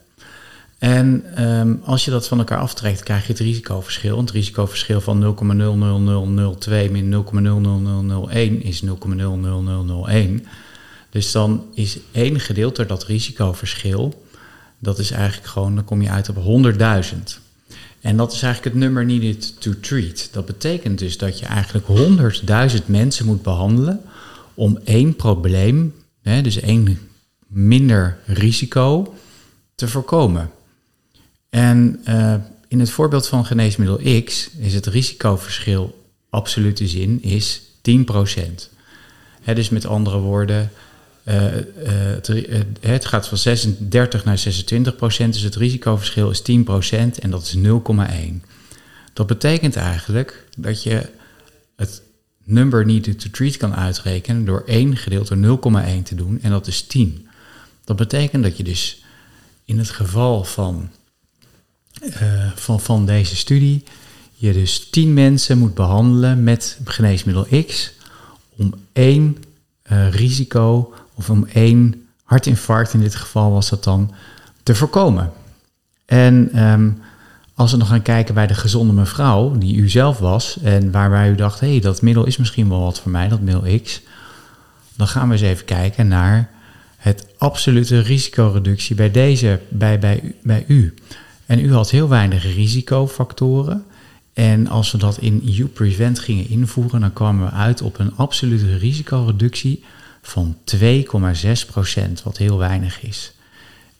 En 0.82 1.24
um, 1.42 1.80
als 1.84 2.04
je 2.04 2.10
dat 2.10 2.28
van 2.28 2.38
elkaar 2.38 2.58
aftrekt, 2.58 3.02
krijg 3.02 3.26
je 3.26 3.32
het 3.32 3.40
risicoverschil. 3.40 4.18
Het 4.18 4.30
risicoverschil 4.30 5.00
van 5.00 5.36
0,00002 6.66 6.90
min 6.90 7.24
0,00001 8.30 8.62
is 8.62 8.82
0,00001. 8.84 10.46
Dus 11.10 11.32
dan 11.32 11.64
is 11.74 11.98
één 12.12 12.40
gedeelte 12.40 12.86
dat 12.86 13.04
risicoverschil, 13.04 14.24
dat 14.78 14.98
is 14.98 15.10
eigenlijk 15.10 15.48
gewoon, 15.48 15.74
dan 15.74 15.84
kom 15.84 16.02
je 16.02 16.10
uit 16.10 16.28
op 16.28 16.36
100.000. 16.36 17.18
En 18.00 18.16
dat 18.16 18.32
is 18.32 18.42
eigenlijk 18.42 18.74
het 18.74 18.84
number 18.84 19.04
needed 19.04 19.60
to 19.60 19.72
treat. 19.80 20.28
Dat 20.32 20.46
betekent 20.46 20.98
dus 20.98 21.18
dat 21.18 21.38
je 21.38 21.46
eigenlijk 21.46 21.86
100.000 22.80 22.86
mensen 22.86 23.26
moet 23.26 23.42
behandelen 23.42 24.00
om 24.54 24.78
één 24.84 25.16
probleem, 25.16 25.94
hè, 26.22 26.42
dus 26.42 26.60
één 26.60 26.98
minder 27.46 28.18
risico, 28.26 29.14
te 29.74 29.88
voorkomen. 29.88 30.50
En 31.52 32.00
uh, 32.08 32.34
in 32.68 32.80
het 32.80 32.90
voorbeeld 32.90 33.28
van 33.28 33.44
geneesmiddel 33.44 34.22
X 34.24 34.50
is 34.58 34.74
het 34.74 34.86
risicoverschil 34.86 36.08
absolute 36.30 36.88
zin 36.88 37.22
is 37.22 37.60
10%. 37.60 37.62
Hè, 39.42 39.54
dus 39.54 39.68
met 39.68 39.86
andere 39.86 40.18
woorden, 40.18 40.70
uh, 41.24 41.56
uh, 41.56 41.60
het, 42.80 43.04
gaat 43.04 43.28
van 43.28 43.38
36 43.38 44.24
naar 44.24 44.38
26 44.38 44.96
procent, 44.96 45.32
dus 45.32 45.42
het 45.42 45.56
risicoverschil 45.56 46.30
is 46.30 46.42
10 46.42 46.64
procent 46.64 47.18
en 47.18 47.30
dat 47.30 47.42
is 47.42 47.56
0,1. 47.56 48.46
Dat 49.12 49.26
betekent 49.26 49.76
eigenlijk 49.76 50.46
dat 50.56 50.82
je 50.82 51.08
het 51.76 52.02
number 52.44 52.86
needed 52.86 53.20
to 53.20 53.30
treat 53.30 53.56
kan 53.56 53.74
uitrekenen 53.74 54.44
door 54.44 54.62
1 54.66 54.96
gedeeld 54.96 55.28
door 55.28 55.82
0,1 55.86 56.02
te 56.02 56.14
doen 56.14 56.38
en 56.42 56.50
dat 56.50 56.66
is 56.66 56.82
10. 56.82 57.28
Dat 57.84 57.96
betekent 57.96 58.42
dat 58.42 58.56
je 58.56 58.64
dus 58.64 59.04
in 59.64 59.78
het 59.78 59.90
geval 59.90 60.44
van 60.44 60.90
uh, 62.02 62.50
van, 62.54 62.80
van 62.80 63.06
deze 63.06 63.36
studie 63.36 63.84
je 64.34 64.52
dus 64.52 64.90
10 64.90 65.14
mensen 65.14 65.58
moet 65.58 65.74
behandelen 65.74 66.42
met 66.42 66.78
geneesmiddel 66.84 67.46
X 67.66 67.92
om 68.56 68.74
één 68.92 69.36
uh, 69.92 70.10
risico 70.10 70.94
of 71.14 71.30
om 71.30 71.46
één 71.52 72.06
hartinfarct, 72.24 72.94
in 72.94 73.00
dit 73.00 73.14
geval 73.14 73.52
was 73.52 73.68
dat 73.68 73.84
dan, 73.84 74.14
te 74.62 74.74
voorkomen. 74.74 75.32
En 76.04 76.62
um, 76.64 77.02
als 77.54 77.70
we 77.70 77.76
nog 77.76 77.88
gaan 77.88 78.02
kijken 78.02 78.34
bij 78.34 78.46
de 78.46 78.54
gezonde 78.54 78.92
mevrouw, 78.92 79.58
die 79.58 79.76
u 79.76 79.88
zelf 79.88 80.18
was, 80.18 80.58
en 80.62 80.90
waarbij 80.90 81.30
u 81.30 81.34
dacht, 81.34 81.60
hé, 81.60 81.70
hey, 81.70 81.80
dat 81.80 82.02
middel 82.02 82.26
is 82.26 82.36
misschien 82.36 82.68
wel 82.68 82.80
wat 82.80 83.00
voor 83.00 83.10
mij, 83.10 83.28
dat 83.28 83.40
middel 83.40 83.80
X, 83.82 84.00
dan 84.96 85.08
gaan 85.08 85.26
we 85.28 85.32
eens 85.32 85.42
even 85.42 85.64
kijken 85.64 86.08
naar 86.08 86.50
het 86.96 87.26
absolute 87.38 88.00
risicoreductie 88.00 88.96
bij 88.96 89.10
deze, 89.10 89.60
bij, 89.68 89.98
bij, 89.98 90.34
bij 90.42 90.64
u. 90.66 90.94
En 91.46 91.58
u 91.58 91.72
had 91.72 91.90
heel 91.90 92.08
weinig 92.08 92.54
risicofactoren. 92.54 93.84
En 94.32 94.66
als 94.66 94.92
we 94.92 94.98
dat 94.98 95.18
in 95.18 95.42
U-Prevent 95.58 96.18
gingen 96.18 96.48
invoeren, 96.48 97.00
dan 97.00 97.12
kwamen 97.12 97.46
we 97.46 97.52
uit 97.52 97.82
op 97.82 97.98
een 97.98 98.16
absolute 98.16 98.76
risicoreductie 98.76 99.84
van 100.22 100.56
2,6%, 100.76 100.78
wat 102.24 102.36
heel 102.36 102.58
weinig 102.58 103.02
is. 103.02 103.32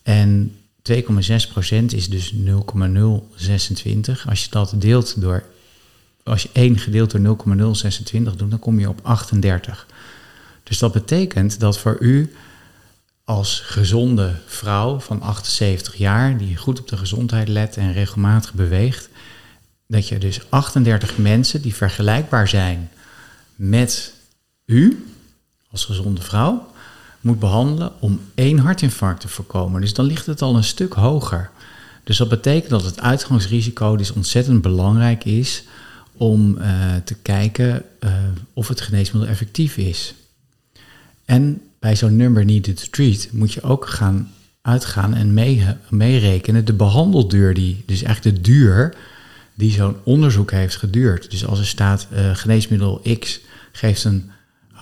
En 0.03 0.57
2,6% 0.93 1.85
is 1.87 2.09
dus 2.09 2.33
0,026. 2.33 4.29
Als 4.29 4.45
je 4.45 4.51
dat 4.51 4.75
deelt 4.77 5.21
door, 5.21 5.45
als 6.23 6.43
je 6.43 6.49
1 6.53 6.79
gedeeld 6.79 7.11
door 7.11 7.21
0,026 7.21 8.37
doet, 8.37 8.51
dan 8.51 8.59
kom 8.59 8.81
je 8.81 8.89
op 8.89 9.01
38. 9.03 9.87
Dus 10.63 10.79
dat 10.79 10.93
betekent 10.93 11.61
dat 11.61 11.79
voor 11.79 11.97
u 12.01 12.33
als 13.25 13.61
gezonde 13.61 14.35
vrouw 14.47 15.01
van 15.01 15.23
78 15.23 15.97
jaar, 15.97 16.37
die 16.37 16.57
goed 16.57 16.81
op 16.81 16.89
de 16.89 16.97
gezondheid 16.97 17.49
let 17.49 17.77
en 17.77 17.93
regelmatig 17.93 18.55
beweegt, 18.55 19.09
dat 19.87 20.09
je 20.09 20.19
dus 20.19 20.41
38 20.49 21.19
mensen 21.19 21.63
die 21.63 21.75
vergelijkbaar 21.75 22.49
zijn 22.49 22.91
met 23.55 24.15
u 24.65 25.07
als 25.71 25.85
gezonde 25.85 26.23
vrouw, 26.23 26.71
moet 27.21 27.39
behandelen 27.39 27.93
om 28.01 28.21
één 28.35 28.59
hartinfarct 28.59 29.21
te 29.21 29.29
voorkomen. 29.29 29.81
Dus 29.81 29.95
dan 29.95 30.05
ligt 30.05 30.27
het 30.27 30.43
al 30.43 30.57
een 30.57 30.65
stuk 30.65 30.93
hoger. 30.93 31.51
Dus 32.05 32.17
dat 32.17 32.29
betekent 32.29 32.71
dat 32.71 32.85
het 32.85 33.01
uitgangsrisico 33.01 33.97
dus 33.97 34.13
ontzettend 34.13 34.63
belangrijk 34.63 35.25
is 35.25 35.65
om 36.13 36.57
uh, 36.59 36.95
te 37.05 37.15
kijken 37.15 37.85
uh, 38.01 38.13
of 38.53 38.69
het 38.69 38.81
geneesmiddel 38.81 39.31
effectief 39.31 39.77
is. 39.77 40.15
En 41.25 41.61
bij 41.83 41.97
zo'n 41.97 42.17
number 42.17 42.45
needed 42.45 42.77
to 42.77 42.87
treat 42.91 43.29
moet 43.33 43.53
je 43.53 43.63
ook 43.63 43.87
gaan 43.87 44.33
uitgaan 44.61 45.15
en 45.15 45.35
meerekenen 45.89 46.65
de 46.65 46.73
behandelduur 46.73 47.55
die, 47.55 47.83
dus 47.87 48.03
eigenlijk 48.03 48.37
de 48.37 48.43
duur 48.43 48.95
die 49.55 49.71
zo'n 49.71 49.97
onderzoek 50.03 50.51
heeft 50.51 50.77
geduurd. 50.77 51.31
Dus 51.31 51.47
als 51.47 51.59
er 51.59 51.67
staat 51.67 52.07
uh, 52.13 52.35
geneesmiddel 52.35 53.03
X 53.19 53.41
geeft 53.73 54.05
een, 54.05 54.31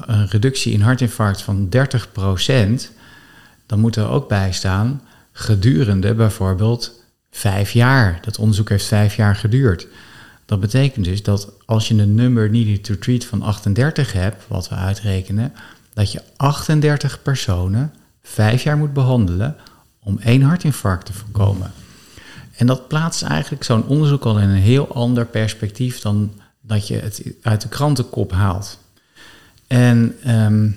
een, 0.06 0.28
reductie 0.28 0.72
in 0.72 0.80
hartinfarct 0.80 1.42
van 1.42 1.68
30%, 1.68 1.70
dan 3.66 3.80
moet 3.80 3.96
er 3.96 4.08
ook 4.08 4.28
bij 4.28 4.52
staan 4.52 5.02
gedurende 5.32 6.14
bijvoorbeeld 6.14 7.04
vijf 7.30 7.70
jaar. 7.70 8.18
Dat 8.22 8.38
onderzoek 8.38 8.68
heeft 8.68 8.86
vijf 8.86 9.16
jaar 9.16 9.36
geduurd. 9.36 9.86
Dat 10.46 10.60
betekent 10.60 11.04
dus 11.04 11.22
dat 11.22 11.52
als 11.66 11.88
je 11.88 11.94
een 11.94 12.14
number 12.14 12.50
needed 12.50 12.84
to 12.84 12.98
treat 12.98 13.24
van 13.24 13.42
38 13.42 14.12
hebt, 14.12 14.44
wat 14.48 14.68
we 14.68 14.74
uitrekenen, 14.74 15.52
dat 15.92 16.12
je 16.12 16.22
38 16.36 17.22
personen 17.22 17.94
vijf 18.22 18.62
jaar 18.62 18.76
moet 18.76 18.92
behandelen 18.92 19.56
om 20.00 20.18
één 20.18 20.42
hartinfarct 20.42 21.06
te 21.06 21.12
voorkomen. 21.12 21.72
En 22.56 22.66
dat 22.66 22.88
plaatst 22.88 23.22
eigenlijk 23.22 23.64
zo'n 23.64 23.86
onderzoek 23.86 24.24
al 24.24 24.38
in 24.38 24.48
een 24.48 24.56
heel 24.56 24.94
ander 24.94 25.26
perspectief 25.26 26.00
dan 26.00 26.32
dat 26.60 26.88
je 26.88 26.96
het 26.96 27.22
uit 27.42 27.60
de 27.60 27.68
krantenkop 27.68 28.32
haalt. 28.32 28.78
En 29.66 30.16
um, 30.26 30.76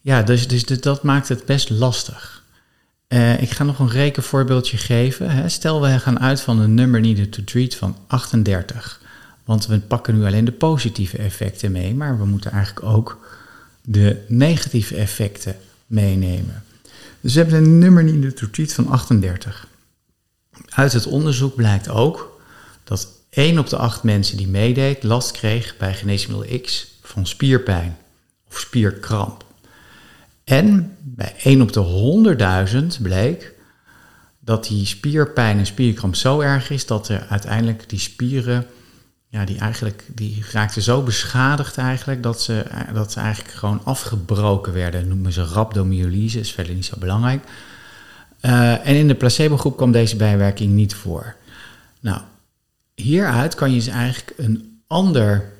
ja, 0.00 0.22
dus, 0.22 0.48
dus, 0.48 0.64
dat 0.64 1.02
maakt 1.02 1.28
het 1.28 1.44
best 1.44 1.70
lastig. 1.70 2.42
Uh, 3.08 3.42
ik 3.42 3.50
ga 3.50 3.64
nog 3.64 3.78
een 3.78 3.90
rekenvoorbeeldje 3.90 4.76
geven. 4.76 5.30
Hè. 5.30 5.48
Stel, 5.48 5.80
we 5.80 5.98
gaan 5.98 6.20
uit 6.20 6.40
van 6.40 6.58
een 6.58 6.74
number 6.74 7.00
needed 7.00 7.32
to 7.32 7.44
treat 7.44 7.74
van 7.74 7.96
38. 8.06 9.00
Want 9.44 9.66
we 9.66 9.78
pakken 9.78 10.14
nu 10.18 10.24
alleen 10.24 10.44
de 10.44 10.52
positieve 10.52 11.18
effecten 11.18 11.72
mee, 11.72 11.94
maar 11.94 12.18
we 12.18 12.24
moeten 12.24 12.50
eigenlijk 12.50 12.86
ook 12.86 13.21
de 13.82 14.24
negatieve 14.28 14.96
effecten 14.96 15.56
meenemen. 15.86 16.64
Dus 17.20 17.34
we 17.34 17.40
hebben 17.40 17.58
een 17.58 17.78
nummer 17.78 18.06
in 18.06 18.20
de 18.20 18.34
retreat 18.36 18.72
van 18.72 18.88
38. 18.88 19.66
Uit 20.68 20.92
het 20.92 21.06
onderzoek 21.06 21.54
blijkt 21.54 21.88
ook 21.88 22.40
dat 22.84 23.08
1 23.30 23.58
op 23.58 23.68
de 23.68 23.76
8 23.76 24.02
mensen 24.02 24.36
die 24.36 24.48
meedeed 24.48 25.02
last 25.02 25.30
kreeg 25.30 25.76
bij 25.76 25.94
geneesmiddel 25.94 26.60
X 26.60 26.98
van 27.02 27.26
spierpijn 27.26 27.96
of 28.48 28.58
spierkramp. 28.58 29.44
En 30.44 30.96
bij 31.00 31.34
1 31.42 31.62
op 31.62 31.72
de 31.72 32.66
100.000 32.96 33.02
bleek 33.02 33.54
dat 34.40 34.64
die 34.64 34.86
spierpijn 34.86 35.58
en 35.58 35.66
spierkramp 35.66 36.14
zo 36.14 36.40
erg 36.40 36.70
is 36.70 36.86
dat 36.86 37.08
er 37.08 37.26
uiteindelijk 37.28 37.88
die 37.88 37.98
spieren 37.98 38.66
ja, 39.32 39.44
die 39.44 39.58
eigenlijk, 39.58 40.04
die 40.14 40.44
raakten 40.50 40.82
zo 40.82 41.02
beschadigd 41.02 41.78
eigenlijk, 41.78 42.22
dat 42.22 42.42
ze, 42.42 42.66
dat 42.94 43.16
eigenlijk 43.16 43.54
gewoon 43.54 43.80
afgebroken 43.84 44.72
werden. 44.72 45.08
Noemen 45.08 45.32
ze 45.32 45.44
rhabdomyolyse, 45.44 46.38
is 46.38 46.52
verder 46.52 46.74
niet 46.74 46.84
zo 46.84 46.96
belangrijk. 46.98 47.44
Uh, 48.42 48.86
en 48.86 48.94
in 48.94 49.08
de 49.08 49.14
placebo-groep 49.14 49.76
kwam 49.76 49.92
deze 49.92 50.16
bijwerking 50.16 50.72
niet 50.72 50.94
voor. 50.94 51.34
Nou, 52.00 52.20
hieruit 52.94 53.54
kan 53.54 53.70
je 53.70 53.76
dus 53.76 53.86
eigenlijk 53.86 54.32
een, 54.36 54.80
ander, 54.86 55.52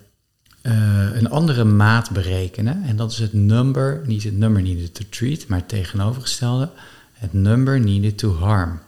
uh, 0.62 0.72
een 1.14 1.30
andere 1.30 1.64
maat 1.64 2.10
berekenen. 2.10 2.82
En 2.84 2.96
dat 2.96 3.12
is 3.12 3.18
het 3.18 3.32
number, 3.32 4.02
niet 4.06 4.22
het 4.22 4.38
number 4.38 4.62
needed 4.62 4.94
to 4.94 5.04
treat, 5.08 5.46
maar 5.46 5.58
het 5.58 5.68
tegenovergestelde, 5.68 6.70
het 7.12 7.32
number 7.32 7.80
needed 7.80 8.18
to 8.18 8.34
harm. 8.34 8.80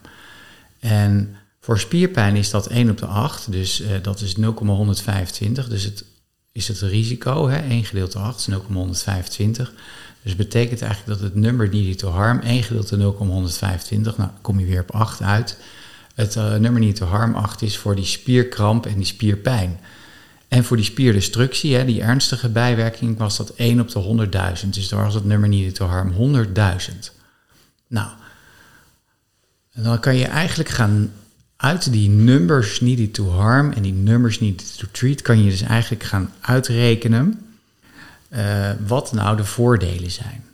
En 0.80 1.36
voor 1.64 1.78
spierpijn 1.78 2.36
is 2.36 2.50
dat 2.50 2.66
1 2.66 2.90
op 2.90 2.98
de 2.98 3.06
8, 3.06 3.52
dus 3.52 3.80
uh, 3.80 3.88
dat 4.02 4.20
is 4.20 4.34
0,125. 4.36 5.68
Dus 5.68 5.82
het 5.82 6.04
is 6.52 6.68
het 6.68 6.80
risico, 6.80 7.48
hè, 7.48 7.58
1 7.58 7.84
gedeeld 7.84 8.12
door 8.12 8.22
8 8.22 8.38
is 8.38 8.46
0,125. 8.46 9.72
Dus 10.22 10.36
betekent 10.36 10.82
eigenlijk 10.82 11.20
dat 11.20 11.28
het 11.28 11.34
number 11.34 11.68
needed 11.68 11.98
to 11.98 12.08
harm 12.08 12.40
1 12.40 12.62
gedeeld 12.62 12.88
door 12.88 12.98
0,125, 12.98 14.16
nou 14.16 14.30
kom 14.40 14.58
je 14.58 14.66
weer 14.66 14.80
op 14.80 14.90
8 14.90 15.22
uit. 15.22 15.56
Het 16.14 16.36
uh, 16.36 16.54
number 16.54 16.80
needed 16.80 16.96
to 16.96 17.06
harm 17.06 17.34
8 17.34 17.62
is 17.62 17.76
voor 17.76 17.94
die 17.94 18.04
spierkramp 18.04 18.86
en 18.86 18.96
die 18.96 19.06
spierpijn. 19.06 19.80
En 20.48 20.64
voor 20.64 20.76
die 20.76 20.86
spierdestructie, 20.86 21.74
hè, 21.74 21.84
die 21.84 22.02
ernstige 22.02 22.48
bijwerking, 22.48 23.18
was 23.18 23.36
dat 23.36 23.50
1 23.50 23.80
op 23.80 23.88
de 23.88 24.28
100.000. 24.64 24.68
Dus 24.68 24.88
daar 24.88 25.04
was 25.04 25.14
het 25.14 25.24
number 25.24 25.48
needed 25.48 25.74
to 25.74 25.86
harm 25.86 26.12
100.000. 26.12 26.94
Nou, 27.86 28.08
en 29.72 29.82
dan 29.82 30.00
kan 30.00 30.16
je 30.16 30.26
eigenlijk 30.26 30.68
gaan 30.68 31.12
uit 31.64 31.92
die 31.92 32.08
numbers 32.08 32.80
needed 32.80 33.14
to 33.14 33.30
harm 33.30 33.72
en 33.72 33.82
die 33.82 33.92
numbers 33.92 34.40
needed 34.40 34.78
to 34.78 34.86
treat 34.90 35.22
kan 35.22 35.44
je 35.44 35.50
dus 35.50 35.62
eigenlijk 35.62 36.02
gaan 36.02 36.32
uitrekenen 36.40 37.46
uh, 38.30 38.70
wat 38.86 39.12
nou 39.12 39.36
de 39.36 39.44
voordelen 39.44 40.10
zijn. 40.10 40.44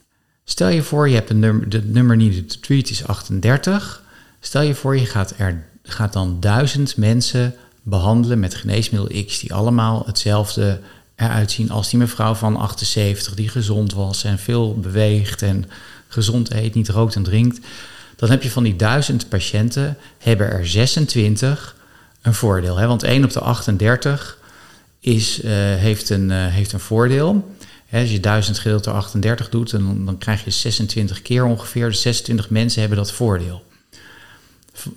Stel 0.44 0.68
je 0.68 0.82
voor, 0.82 1.08
je 1.08 1.14
hebt 1.14 1.30
een 1.30 1.38
nummer, 1.38 1.68
de 1.68 1.82
nummer 1.82 2.16
needed 2.16 2.48
to 2.48 2.60
treat 2.60 2.90
is 2.90 3.06
38. 3.06 4.02
Stel 4.40 4.62
je 4.62 4.74
voor, 4.74 4.96
je 4.96 5.06
gaat, 5.06 5.34
er, 5.36 5.64
gaat 5.82 6.12
dan 6.12 6.36
duizend 6.40 6.96
mensen 6.96 7.54
behandelen 7.82 8.40
met 8.40 8.54
geneesmiddel 8.54 9.24
X 9.24 9.38
die 9.38 9.54
allemaal 9.54 10.02
hetzelfde 10.06 10.80
eruit 11.14 11.50
zien 11.50 11.70
als 11.70 11.90
die 11.90 11.98
mevrouw 11.98 12.34
van 12.34 12.56
78 12.56 13.34
die 13.34 13.48
gezond 13.48 13.92
was 13.92 14.24
en 14.24 14.38
veel 14.38 14.74
beweegt 14.74 15.42
en 15.42 15.64
gezond 16.08 16.50
eet, 16.50 16.74
niet 16.74 16.88
rookt 16.88 17.14
en 17.14 17.22
drinkt. 17.22 17.60
Dan 18.20 18.30
heb 18.30 18.42
je 18.42 18.50
van 18.50 18.62
die 18.62 18.76
duizend 18.76 19.28
patiënten, 19.28 19.96
hebben 20.18 20.50
er 20.50 20.66
26 20.66 21.76
een 22.22 22.34
voordeel. 22.34 22.76
Hè? 22.76 22.86
Want 22.86 23.02
1 23.02 23.24
op 23.24 23.32
de 23.32 23.40
38 23.40 24.38
is, 25.00 25.42
uh, 25.42 25.50
heeft, 25.74 26.10
een, 26.10 26.30
uh, 26.30 26.46
heeft 26.46 26.72
een 26.72 26.80
voordeel. 26.80 27.54
Hè, 27.86 28.00
als 28.00 28.10
je 28.10 28.20
1000 28.20 28.58
gedeeld 28.58 28.84
door 28.84 28.94
38 28.94 29.48
doet, 29.48 29.70
dan, 29.70 30.04
dan 30.04 30.18
krijg 30.18 30.44
je 30.44 30.50
26 30.50 31.22
keer 31.22 31.44
ongeveer. 31.44 31.88
Dus 31.88 32.00
26 32.00 32.50
mensen 32.50 32.80
hebben 32.80 32.98
dat 32.98 33.12
voordeel. 33.12 33.64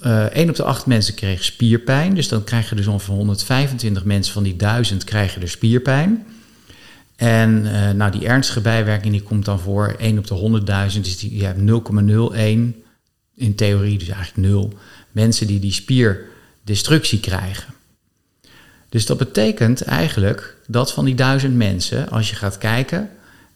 Uh, 0.02 0.24
1 0.24 0.50
op 0.50 0.56
de 0.56 0.64
8 0.64 0.86
mensen 0.86 1.14
kreeg 1.14 1.44
spierpijn. 1.44 2.16
Dus 2.16 2.28
dan 2.28 2.44
krijg 2.44 2.70
je 2.70 2.76
dus 2.76 2.88
ongeveer 2.88 3.16
125 3.16 4.06
mensen 4.06 4.34
van 4.34 4.44
die 4.44 4.56
1000 4.56 5.04
krijgen 5.04 5.42
er 5.42 5.50
spierpijn. 5.50 6.26
En 7.16 7.66
uh, 7.66 7.92
nou, 7.92 8.12
die 8.12 8.28
ernstige 8.28 8.62
bijwerking 8.62 9.14
die 9.14 9.24
komt 9.24 9.46
dan 9.46 9.60
voor 9.60 9.96
1 9.98 10.18
op 10.18 10.28
de 10.28 10.62
100.000. 10.94 11.02
Dus 11.02 11.18
die, 11.18 11.38
je 11.38 11.46
hebt 11.46 11.60
0,01 12.76 12.83
in 13.36 13.56
theorie, 13.56 13.98
dus 13.98 14.08
eigenlijk 14.08 14.48
0 14.48 14.74
mensen 15.12 15.48
die 15.48 15.60
die 15.60 15.72
spierdestructie 15.72 17.20
krijgen. 17.20 17.74
Dus 18.90 19.06
dat 19.06 19.18
betekent 19.18 19.82
eigenlijk 19.82 20.58
dat 20.68 20.94
van 20.94 21.06
die 21.06 21.16
1000 21.16 21.56
mensen, 21.56 22.10
als 22.10 22.30
je 22.30 22.36
gaat 22.36 22.58
kijken, 22.58 23.10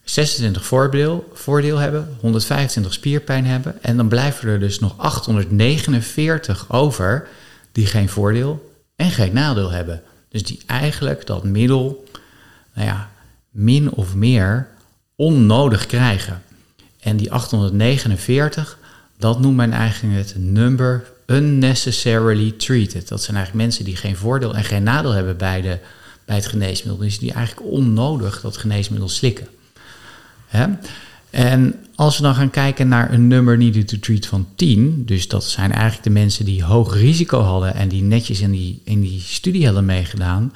26 0.04 0.66
voordeel, 0.66 1.30
voordeel 1.34 1.78
hebben, 1.78 2.18
125 2.20 2.94
spierpijn 2.94 3.46
hebben. 3.46 3.84
En 3.84 3.98
dan 3.98 4.08
blijven 4.08 4.50
er 4.50 4.60
dus 4.60 4.80
nog 4.80 4.98
849 4.98 6.66
over 6.70 7.28
die 7.72 7.86
geen 7.86 8.10
voordeel 8.10 8.80
en 8.96 9.12
geen 9.12 9.34
nadeel 9.34 9.72
hebben. 9.72 10.02
Dus 10.30 10.44
die 10.44 10.62
eigenlijk 10.66 11.26
dat 11.26 11.44
middel, 11.44 12.06
nou 12.74 12.88
ja, 12.88 13.10
min 13.50 13.92
of 13.92 14.16
meer 14.16 14.68
onnodig 15.16 15.86
krijgen. 15.86 16.44
En 17.00 17.18
die 17.18 17.32
849, 17.32 18.78
dat 19.18 19.40
noemt 19.40 19.56
men 19.56 19.72
eigenlijk 19.72 20.16
het 20.18 20.36
number 20.38 21.12
unnecessarily 21.26 22.52
treated. 22.52 23.08
Dat 23.08 23.24
zijn 23.24 23.36
eigenlijk 23.36 23.66
mensen 23.66 23.86
die 23.86 23.96
geen 23.96 24.16
voordeel 24.16 24.56
en 24.56 24.64
geen 24.64 24.84
nadeel 24.84 25.12
hebben 25.12 25.38
bij, 25.38 25.62
de, 25.62 25.78
bij 26.26 26.36
het 26.36 26.46
geneesmiddel. 26.46 26.98
Dus 27.06 27.20
die 27.20 27.34
eigenlijk 27.34 27.68
onnodig 27.68 28.42
dat 28.42 28.58
geneesmiddel 28.58 29.10
slikken. 29.10 29.48
Hè? 30.48 30.66
En 31.30 31.76
als 31.96 32.18
we 32.18 32.24
dan 32.24 32.36
gaan 32.36 32.50
kijken 32.50 32.88
naar 32.88 33.14
een 33.14 33.28
number 33.28 33.58
needed 33.58 33.88
to 33.88 33.98
treat 34.00 34.26
van 34.26 34.48
10, 34.56 35.04
dus 35.06 35.28
dat 35.28 35.44
zijn 35.44 35.72
eigenlijk 35.72 36.04
de 36.04 36.10
mensen 36.10 36.46
die 36.46 36.64
hoog 36.64 36.94
risico 36.94 37.42
hadden 37.42 37.74
en 37.74 37.88
die 37.88 38.04
netjes 38.04 38.42
in 38.42 38.52
die, 38.52 38.82
in 38.84 39.02
die 39.02 39.22
studie 39.22 39.66
hadden 39.66 39.86
meegedaan, 39.86 40.54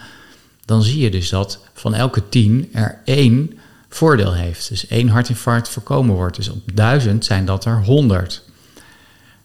dan 0.65 0.83
zie 0.83 0.99
je 0.99 1.11
dus 1.11 1.29
dat 1.29 1.59
van 1.73 1.93
elke 1.93 2.29
10 2.29 2.69
er 2.73 3.01
één 3.05 3.59
voordeel 3.89 4.33
heeft. 4.33 4.69
Dus 4.69 4.87
één 4.87 5.07
hartinfarct 5.07 5.69
voorkomen 5.69 6.15
wordt. 6.15 6.35
Dus 6.35 6.49
op 6.49 6.61
1000 6.73 7.25
zijn 7.25 7.45
dat 7.45 7.65
er 7.65 7.83
100. 7.83 8.43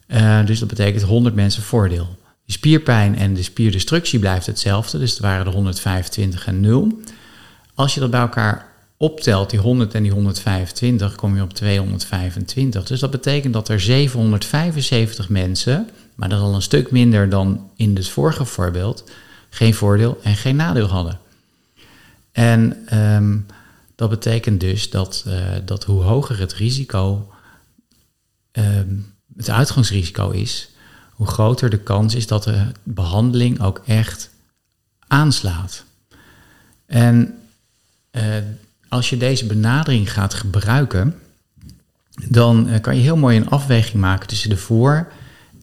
Uh, 0.09 0.47
dus 0.47 0.59
dat 0.59 0.69
betekent 0.69 1.03
100 1.03 1.35
mensen 1.35 1.63
voordeel. 1.63 2.17
Die 2.45 2.55
spierpijn 2.55 3.19
en 3.19 3.35
de 3.35 3.43
spierdestructie 3.43 4.19
blijft 4.19 4.47
hetzelfde, 4.47 4.99
dus 4.99 5.11
het 5.11 5.21
waren 5.21 5.45
de 5.45 5.51
125 5.51 6.47
en 6.47 6.61
0. 6.61 7.01
Als 7.75 7.95
je 7.95 8.01
dat 8.01 8.11
bij 8.11 8.21
elkaar 8.21 8.67
optelt, 8.97 9.51
die 9.51 9.59
100 9.59 9.95
en 9.95 10.03
die 10.03 10.13
125, 10.13 11.15
kom 11.15 11.37
je 11.37 11.43
op 11.43 11.53
225. 11.53 12.85
Dus 12.85 13.01
dat 13.01 13.11
betekent 13.11 13.53
dat 13.53 13.69
er 13.69 13.81
775 13.81 15.29
mensen, 15.29 15.89
maar 16.15 16.29
dat 16.29 16.39
is 16.39 16.45
al 16.45 16.55
een 16.55 16.63
stuk 16.63 16.91
minder 16.91 17.29
dan 17.29 17.71
in 17.77 17.97
het 17.97 18.09
vorige 18.09 18.45
voorbeeld, 18.45 19.11
geen 19.51 19.75
voordeel 19.75 20.19
en 20.23 20.37
geen 20.37 20.57
nadeel 20.57 20.87
hadden. 20.87 21.19
En 22.33 22.87
um, 23.15 23.47
dat 23.95 24.11
betekent 24.11 24.61
dus 24.61 24.91
dat, 24.91 25.25
uh, 25.27 25.35
dat 25.65 25.85
hoe 25.85 26.03
hoger 26.03 26.39
het 26.39 26.53
risico, 26.55 27.33
um, 28.53 29.15
het 29.37 29.51
uitgangsrisico 29.51 30.31
is, 30.31 30.71
hoe 31.13 31.27
groter 31.27 31.71
de 31.71 31.79
kans 31.79 32.15
is 32.15 32.27
dat 32.27 32.45
de 32.45 32.67
behandeling 32.83 33.61
ook 33.61 33.83
echt 33.87 34.31
aanslaat. 35.07 35.85
En 36.87 37.35
uh, 38.13 38.23
als 38.89 39.11
je 39.11 39.17
deze 39.17 39.47
benadering 39.47 40.13
gaat 40.13 40.35
gebruiken, 40.35 41.15
dan 42.29 42.69
uh, 42.69 42.81
kan 42.81 42.97
je 42.97 43.03
heel 43.03 43.17
mooi 43.17 43.37
een 43.37 43.49
afweging 43.49 44.01
maken 44.01 44.29
tussen 44.29 44.51
de 44.51 44.57
voor- 44.57 45.13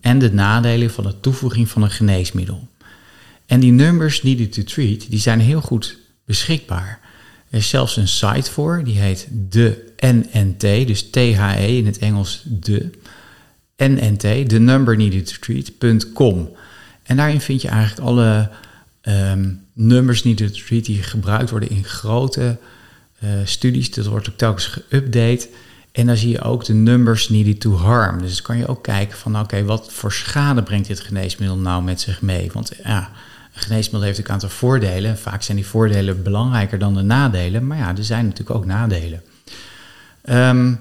en 0.02 0.20
de 0.20 0.34
nadelen 0.34 0.92
van 0.92 1.04
de 1.04 1.20
toevoeging 1.20 1.70
van 1.70 1.82
een 1.82 1.92
geneesmiddel. 1.92 2.68
En 3.46 3.60
die 3.60 3.72
numbers 3.72 4.24
needed 4.24 4.52
to 4.52 4.64
treat, 4.64 5.10
die 5.10 5.20
zijn 5.20 5.40
heel 5.40 5.62
goed 5.62 5.98
beschikbaar. 6.26 7.00
Er 7.50 7.58
is 7.58 7.70
zelfs 7.70 7.98
een 7.98 8.08
site 8.08 8.52
voor, 8.52 8.84
die 8.84 9.00
heet 9.00 9.28
de 9.32 9.94
NNT, 10.00 10.60
dus 10.62 11.10
THE 11.10 11.78
in 11.78 11.86
het 11.86 11.98
Engels 11.98 12.44
de. 12.46 12.90
NNT, 13.88 14.50
the 14.50 14.60
number 14.60 14.96
needed 14.96 15.26
to 15.28 15.36
treat.com. 15.39 16.50
En 17.04 17.17
daarin 17.17 17.41
vind 17.41 17.62
je 17.62 17.67
eigenlijk 17.67 18.08
alle 18.08 18.50
um, 19.04 19.62
numbers 19.74 20.24
needed 20.24 20.54
to 20.54 20.60
treat 20.65 20.86
die 20.86 21.04
gebruikt 21.04 21.50
worden 21.50 21.69
in 21.69 21.84
grote 21.84 22.58
uh, 23.24 23.30
studies. 23.43 23.91
Dat 23.91 24.06
wordt 24.06 24.30
ook 24.30 24.38
telkens 24.38 24.67
geüpdate. 24.67 25.48
En 25.91 26.06
dan 26.06 26.17
zie 26.17 26.30
je 26.30 26.41
ook 26.41 26.65
de 26.65 26.74
numbers 26.74 27.30
needed 27.30 27.60
to 27.60 27.76
harm. 27.76 28.22
Dus 28.22 28.36
dan 28.36 28.46
kan 28.46 28.58
je 28.58 28.67
ook 28.67 28.84
kijken 28.84 29.17
van 29.17 29.39
oké, 29.39 29.63
wat 29.63 29.93
voor 29.93 30.12
schade 30.12 30.63
brengt 30.63 30.88
dit 30.88 31.00
geneesmiddel 31.00 31.58
nou 31.58 31.84
met 31.84 32.02
zich 32.02 32.22
mee? 32.22 32.50
Want 32.54 32.72
ja, 32.84 33.12
een 33.54 33.62
geneesmiddel 33.62 34.02
heeft 34.02 34.19
een 34.19 34.30
aantal 34.30 34.50
voordelen. 34.50 35.17
Vaak 35.17 35.41
zijn 35.41 35.58
die 35.58 35.65
voordelen 35.65 36.24
belangrijker 36.24 36.80
dan 36.80 36.93
de 36.93 37.02
nadelen. 37.02 37.67
Maar 37.67 37.78
ja, 37.78 37.96
er 37.98 38.04
zijn 38.04 38.26
natuurlijk 38.26 38.58
ook 38.58 38.65
nadelen. 38.65 39.22
Um, 40.30 40.80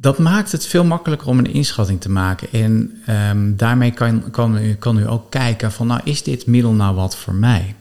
dat 0.00 0.18
maakt 0.18 0.52
het 0.52 0.66
veel 0.66 0.84
makkelijker 0.84 1.28
om 1.28 1.38
een 1.38 1.52
inschatting 1.52 2.00
te 2.00 2.10
maken. 2.10 2.52
En 2.52 3.02
um, 3.08 3.56
daarmee 3.56 3.90
kan, 3.90 4.30
kan, 4.30 4.56
u, 4.56 4.74
kan 4.74 4.98
u 4.98 5.08
ook 5.08 5.30
kijken 5.30 5.72
van, 5.72 5.86
nou, 5.86 6.00
is 6.04 6.22
dit 6.22 6.46
middel 6.46 6.72
nou 6.72 6.94
wat 6.94 7.16
voor 7.16 7.34
mij? 7.34 7.74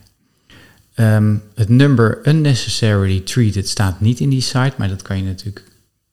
Um, 0.96 1.44
het 1.56 1.70
number 1.70 2.20
unnecessarily 2.28 3.20
treated 3.20 3.70
staat 3.70 4.00
niet 4.02 4.20
in 4.20 4.30
die 4.30 4.42
site, 4.42 4.74
maar 4.78 4.88
dat 4.88 5.02
kan 5.02 5.18
je 5.18 5.24
natuurlijk 5.24 5.66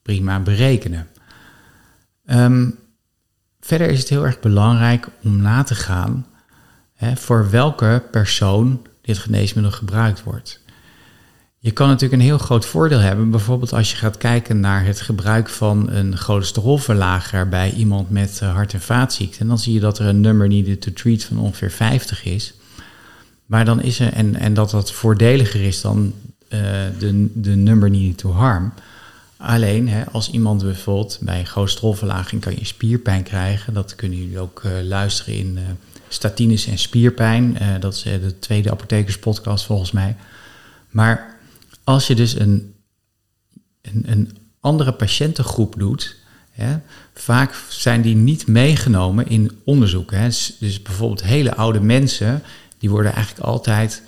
prima 0.03 0.41
berekenen. 0.41 1.09
Um, 2.27 2.79
verder 3.61 3.89
is 3.89 3.99
het 3.99 4.09
heel 4.09 4.25
erg 4.25 4.41
belangrijk 4.41 5.09
om 5.23 5.37
na 5.37 5.63
te 5.63 5.75
gaan 5.75 6.27
hè, 6.95 7.17
voor 7.17 7.51
welke 7.51 8.03
persoon 8.11 8.87
dit 9.01 9.19
geneesmiddel 9.19 9.73
gebruikt 9.73 10.23
wordt. 10.23 10.61
Je 11.65 11.71
kan 11.71 11.89
natuurlijk 11.89 12.21
een 12.21 12.29
heel 12.29 12.39
groot 12.39 12.67
voordeel 12.67 12.99
hebben, 12.99 13.31
bijvoorbeeld 13.31 13.73
als 13.73 13.91
je 13.91 13.97
gaat 13.97 14.17
kijken 14.17 14.61
naar 14.61 14.85
het 14.85 15.01
gebruik 15.01 15.49
van 15.49 15.91
een 15.91 16.17
cholesterolverlager 16.17 17.49
bij 17.49 17.73
iemand 17.73 18.11
met 18.11 18.41
uh, 18.43 18.55
hart- 18.55 18.73
en 18.73 18.81
vaatziekten. 18.81 19.41
En 19.41 19.47
dan 19.47 19.59
zie 19.59 19.73
je 19.73 19.81
dat 19.81 19.99
er 19.99 20.07
een 20.07 20.21
number 20.21 20.49
needed 20.49 20.81
to 20.81 20.93
treat 20.93 21.23
van 21.23 21.39
ongeveer 21.39 21.71
50 21.71 22.25
is. 22.25 22.55
Maar 23.47 23.65
dan 23.65 23.83
is 23.83 24.01
er, 24.01 24.13
en, 24.13 24.37
en 24.37 24.55
dat 24.55 24.71
dat 24.71 24.93
voordeliger 24.93 25.61
is 25.61 25.81
dan 25.81 26.15
uh, 26.49 26.61
de, 26.99 27.29
de 27.35 27.55
number 27.55 27.91
needed 27.91 28.19
to 28.19 28.31
harm. 28.31 28.73
Alleen 29.37 29.89
hè, 29.89 30.05
als 30.11 30.31
iemand 30.31 30.63
bijvoorbeeld 30.63 31.19
bij 31.21 31.45
cholesterolverlaging 31.45 32.41
kan 32.41 32.55
je 32.55 32.65
spierpijn 32.65 33.23
krijgen. 33.23 33.75
Dat 33.75 33.95
kunnen 33.95 34.19
jullie 34.19 34.39
ook 34.39 34.63
uh, 34.67 34.73
luisteren 34.83 35.35
in 35.35 35.59
statines 36.09 36.67
en 36.67 36.79
spierpijn. 36.79 37.59
dat 37.81 37.95
is 37.95 38.03
de 38.03 38.39
tweede 38.39 38.71
apothekerspodcast 38.71 39.65
volgens 39.65 39.93
mij. 39.93 40.17
Maar 40.91 41.34
als 41.85 42.07
je 42.07 42.15
dus 42.15 42.39
een, 42.39 42.75
een, 43.83 44.03
een 44.07 44.37
andere 44.61 44.93
patiëntengroep 44.93 45.75
doet, 45.79 46.17
hè, 46.51 46.77
vaak 47.15 47.55
zijn 47.69 48.03
die 48.03 48.15
niet 48.15 48.47
meegenomen 48.47 49.29
in 49.29 49.61
onderzoeken. 49.65 50.19
Hè. 50.19 50.29
Dus, 50.59 50.83
bijvoorbeeld 50.83 51.23
hele 51.23 51.55
oude 51.55 51.81
mensen, 51.81 52.43
die 52.79 52.91
worden 52.91 53.13
eigenlijk 53.13 53.47
altijd 53.47 54.03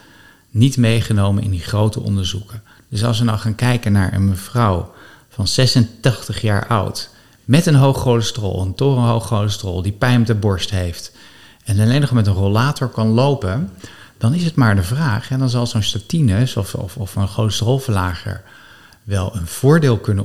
niet 0.50 0.76
meegenomen 0.76 1.42
in 1.42 1.50
die 1.50 1.60
grote 1.60 2.00
onderzoeken. 2.00 2.62
Dus 2.88 3.04
als 3.04 3.18
we 3.18 3.24
nou 3.24 3.38
gaan 3.38 3.54
kijken 3.54 3.92
naar 3.92 4.12
een 4.12 4.28
mevrouw 4.28 4.92
van 5.28 5.48
86 5.48 6.40
jaar 6.40 6.66
oud, 6.66 7.10
met 7.44 7.66
een 7.66 7.74
hoog 7.74 8.00
cholesterol, 8.00 8.62
een 8.62 8.74
torenhoog 8.74 9.26
cholesterol, 9.26 9.82
die 9.82 9.92
pijn 9.92 10.20
op 10.20 10.26
de 10.26 10.34
borst 10.34 10.70
heeft 10.70 11.12
en 11.64 11.80
alleen 11.80 12.00
nog 12.00 12.10
met 12.10 12.26
een 12.26 12.32
rollator 12.32 12.88
kan 12.88 13.08
lopen, 13.08 13.70
dan 14.18 14.34
is 14.34 14.44
het 14.44 14.54
maar 14.54 14.76
de 14.76 14.82
vraag. 14.82 15.30
En 15.30 15.38
dan 15.38 15.50
zal 15.50 15.66
zo'n 15.66 15.82
statine 15.82 16.48
of, 16.56 16.74
of, 16.74 16.96
of 16.96 17.16
een 17.16 17.28
cholesterolverlager 17.28 18.42
wel 19.06 19.36
een 19.36 19.46
voordeel 19.46 19.98
kunnen 19.98 20.24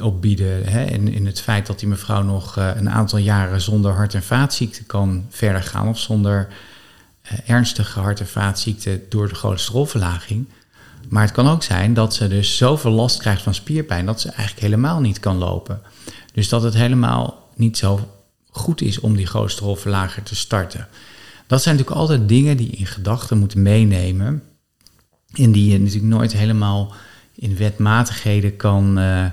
opbieden. 0.00 0.64
Hè? 0.64 0.84
In, 0.84 1.08
in 1.08 1.26
het 1.26 1.40
feit 1.40 1.66
dat 1.66 1.78
die 1.78 1.88
mevrouw 1.88 2.22
nog 2.22 2.56
eh, 2.56 2.70
een 2.74 2.90
aantal 2.90 3.18
jaren 3.18 3.60
zonder 3.60 3.92
hart- 3.92 4.14
en 4.14 4.22
vaatziekten 4.22 4.86
kan 4.86 5.26
verder 5.30 5.62
gaan. 5.62 5.88
Of 5.88 5.98
zonder 5.98 6.48
uh, 7.32 7.50
ernstige 7.50 8.00
hart- 8.00 8.20
en 8.20 8.26
vaatziekten 8.26 9.02
door 9.08 9.28
de 9.28 9.34
cholesterolverlaging. 9.34 10.48
Maar 11.08 11.22
het 11.22 11.32
kan 11.32 11.48
ook 11.48 11.62
zijn 11.62 11.94
dat 11.94 12.14
ze 12.14 12.28
dus 12.28 12.56
zoveel 12.56 12.90
last 12.90 13.18
krijgt 13.18 13.42
van 13.42 13.54
spierpijn 13.54 14.06
dat 14.06 14.20
ze 14.20 14.28
eigenlijk 14.28 14.60
helemaal 14.60 15.00
niet 15.00 15.20
kan 15.20 15.36
lopen. 15.36 15.80
Dus 16.32 16.48
dat 16.48 16.62
het 16.62 16.74
helemaal 16.74 17.48
niet 17.54 17.78
zo 17.78 18.08
goed 18.50 18.80
is 18.80 19.00
om 19.00 19.16
die 19.16 19.26
cholesterolverlager 19.26 20.22
te 20.22 20.34
starten. 20.34 20.88
Dat 21.46 21.62
zijn 21.62 21.76
natuurlijk 21.76 22.00
altijd 22.00 22.28
dingen 22.28 22.56
die 22.56 22.70
je 22.70 22.76
in 22.76 22.86
gedachten 22.86 23.38
moet 23.38 23.54
meenemen. 23.54 24.42
En 25.32 25.52
die 25.52 25.72
je 25.72 25.78
natuurlijk 25.78 26.12
nooit 26.12 26.32
helemaal 26.32 26.94
in 27.34 27.56
wetmatigheden 27.56 28.56
kan, 28.56 28.98
uh, 28.98 29.24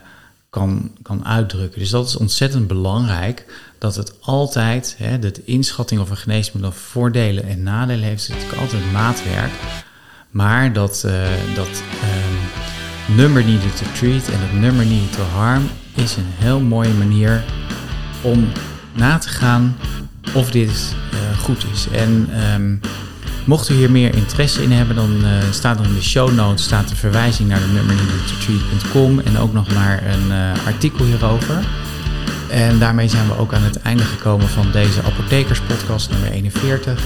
kan, 0.50 0.91
kan 1.02 1.26
uitdrukken. 1.26 1.80
Dus 1.80 1.89
dat 1.89 2.08
is 2.08 2.15
ontzettend 2.15 2.67
belangrijk. 2.67 3.45
Dat 3.78 3.95
het 3.95 4.13
altijd, 4.22 4.95
hè, 4.98 5.19
de 5.19 5.34
inschatting 5.45 6.02
of 6.02 6.10
een 6.10 6.17
geneesmiddel 6.17 6.72
voordelen 6.72 7.43
en 7.43 7.63
nadelen 7.63 8.04
heeft, 8.04 8.22
is 8.22 8.28
natuurlijk 8.28 8.62
altijd 8.62 8.91
maatwerk. 8.91 9.52
Maar 10.30 10.74
dat, 10.74 11.04
uh, 11.06 11.28
dat 11.56 11.84
um, 13.08 13.15
number 13.15 13.43
needed 13.43 13.78
to 13.78 13.86
treat 13.93 14.28
en 14.28 14.39
het 14.39 14.54
number 14.54 14.86
needed 14.86 15.13
to 15.13 15.24
harm 15.24 15.63
is 15.95 16.15
een 16.15 16.26
heel 16.28 16.60
mooie 16.60 16.93
manier 16.93 17.43
om 18.22 18.48
na 18.95 19.17
te 19.17 19.30
gaan 19.30 19.78
of 20.34 20.51
dit 20.51 20.95
uh, 21.13 21.39
goed 21.39 21.65
is. 21.73 21.88
En 21.91 22.29
um, 22.55 22.79
mocht 23.45 23.69
u 23.69 23.73
hier 23.73 23.91
meer 23.91 24.15
interesse 24.15 24.63
in 24.63 24.71
hebben, 24.71 24.95
dan 24.95 25.12
uh, 25.21 25.29
staat 25.51 25.79
er 25.79 25.86
in 25.86 25.93
de 25.93 26.03
show 26.03 26.34
notes 26.34 26.63
staat 26.63 26.89
de 26.89 26.95
verwijzing 26.95 27.49
naar 27.49 27.60
de 27.60 27.73
nummer 27.73 27.95
treat.com 28.39 29.19
en 29.19 29.38
ook 29.38 29.53
nog 29.53 29.73
naar 29.73 30.03
een 30.08 30.27
uh, 30.27 30.65
artikel 30.65 31.05
hierover. 31.05 31.63
En 32.49 32.79
daarmee 32.79 33.08
zijn 33.08 33.27
we 33.27 33.38
ook 33.38 33.53
aan 33.53 33.63
het 33.63 33.82
einde 33.82 34.03
gekomen 34.03 34.47
van 34.47 34.71
deze 34.71 35.01
apothekerspodcast 35.03 36.10
nummer 36.10 36.32
41. 36.32 37.01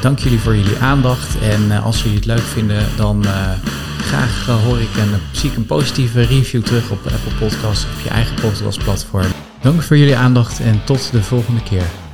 Dank 0.00 0.18
jullie 0.18 0.38
voor 0.38 0.56
jullie 0.56 0.78
aandacht 0.78 1.38
en 1.38 1.82
als 1.82 2.02
jullie 2.02 2.16
het 2.16 2.26
leuk 2.26 2.38
vinden, 2.38 2.86
dan 2.96 3.24
graag 3.98 4.46
hoor 4.46 4.78
ik 4.78 4.96
en 4.96 5.20
zie 5.32 5.50
ik 5.50 5.56
een 5.56 5.66
positieve 5.66 6.22
review 6.22 6.62
terug 6.62 6.90
op 6.90 6.98
Apple 7.04 7.32
Podcasts 7.38 7.84
of 7.96 8.02
je 8.02 8.10
eigen 8.10 8.34
podcastplatform. 8.34 9.32
Dank 9.62 9.82
voor 9.82 9.96
jullie 9.96 10.16
aandacht 10.16 10.60
en 10.60 10.80
tot 10.84 11.12
de 11.12 11.22
volgende 11.22 11.62
keer. 11.62 12.07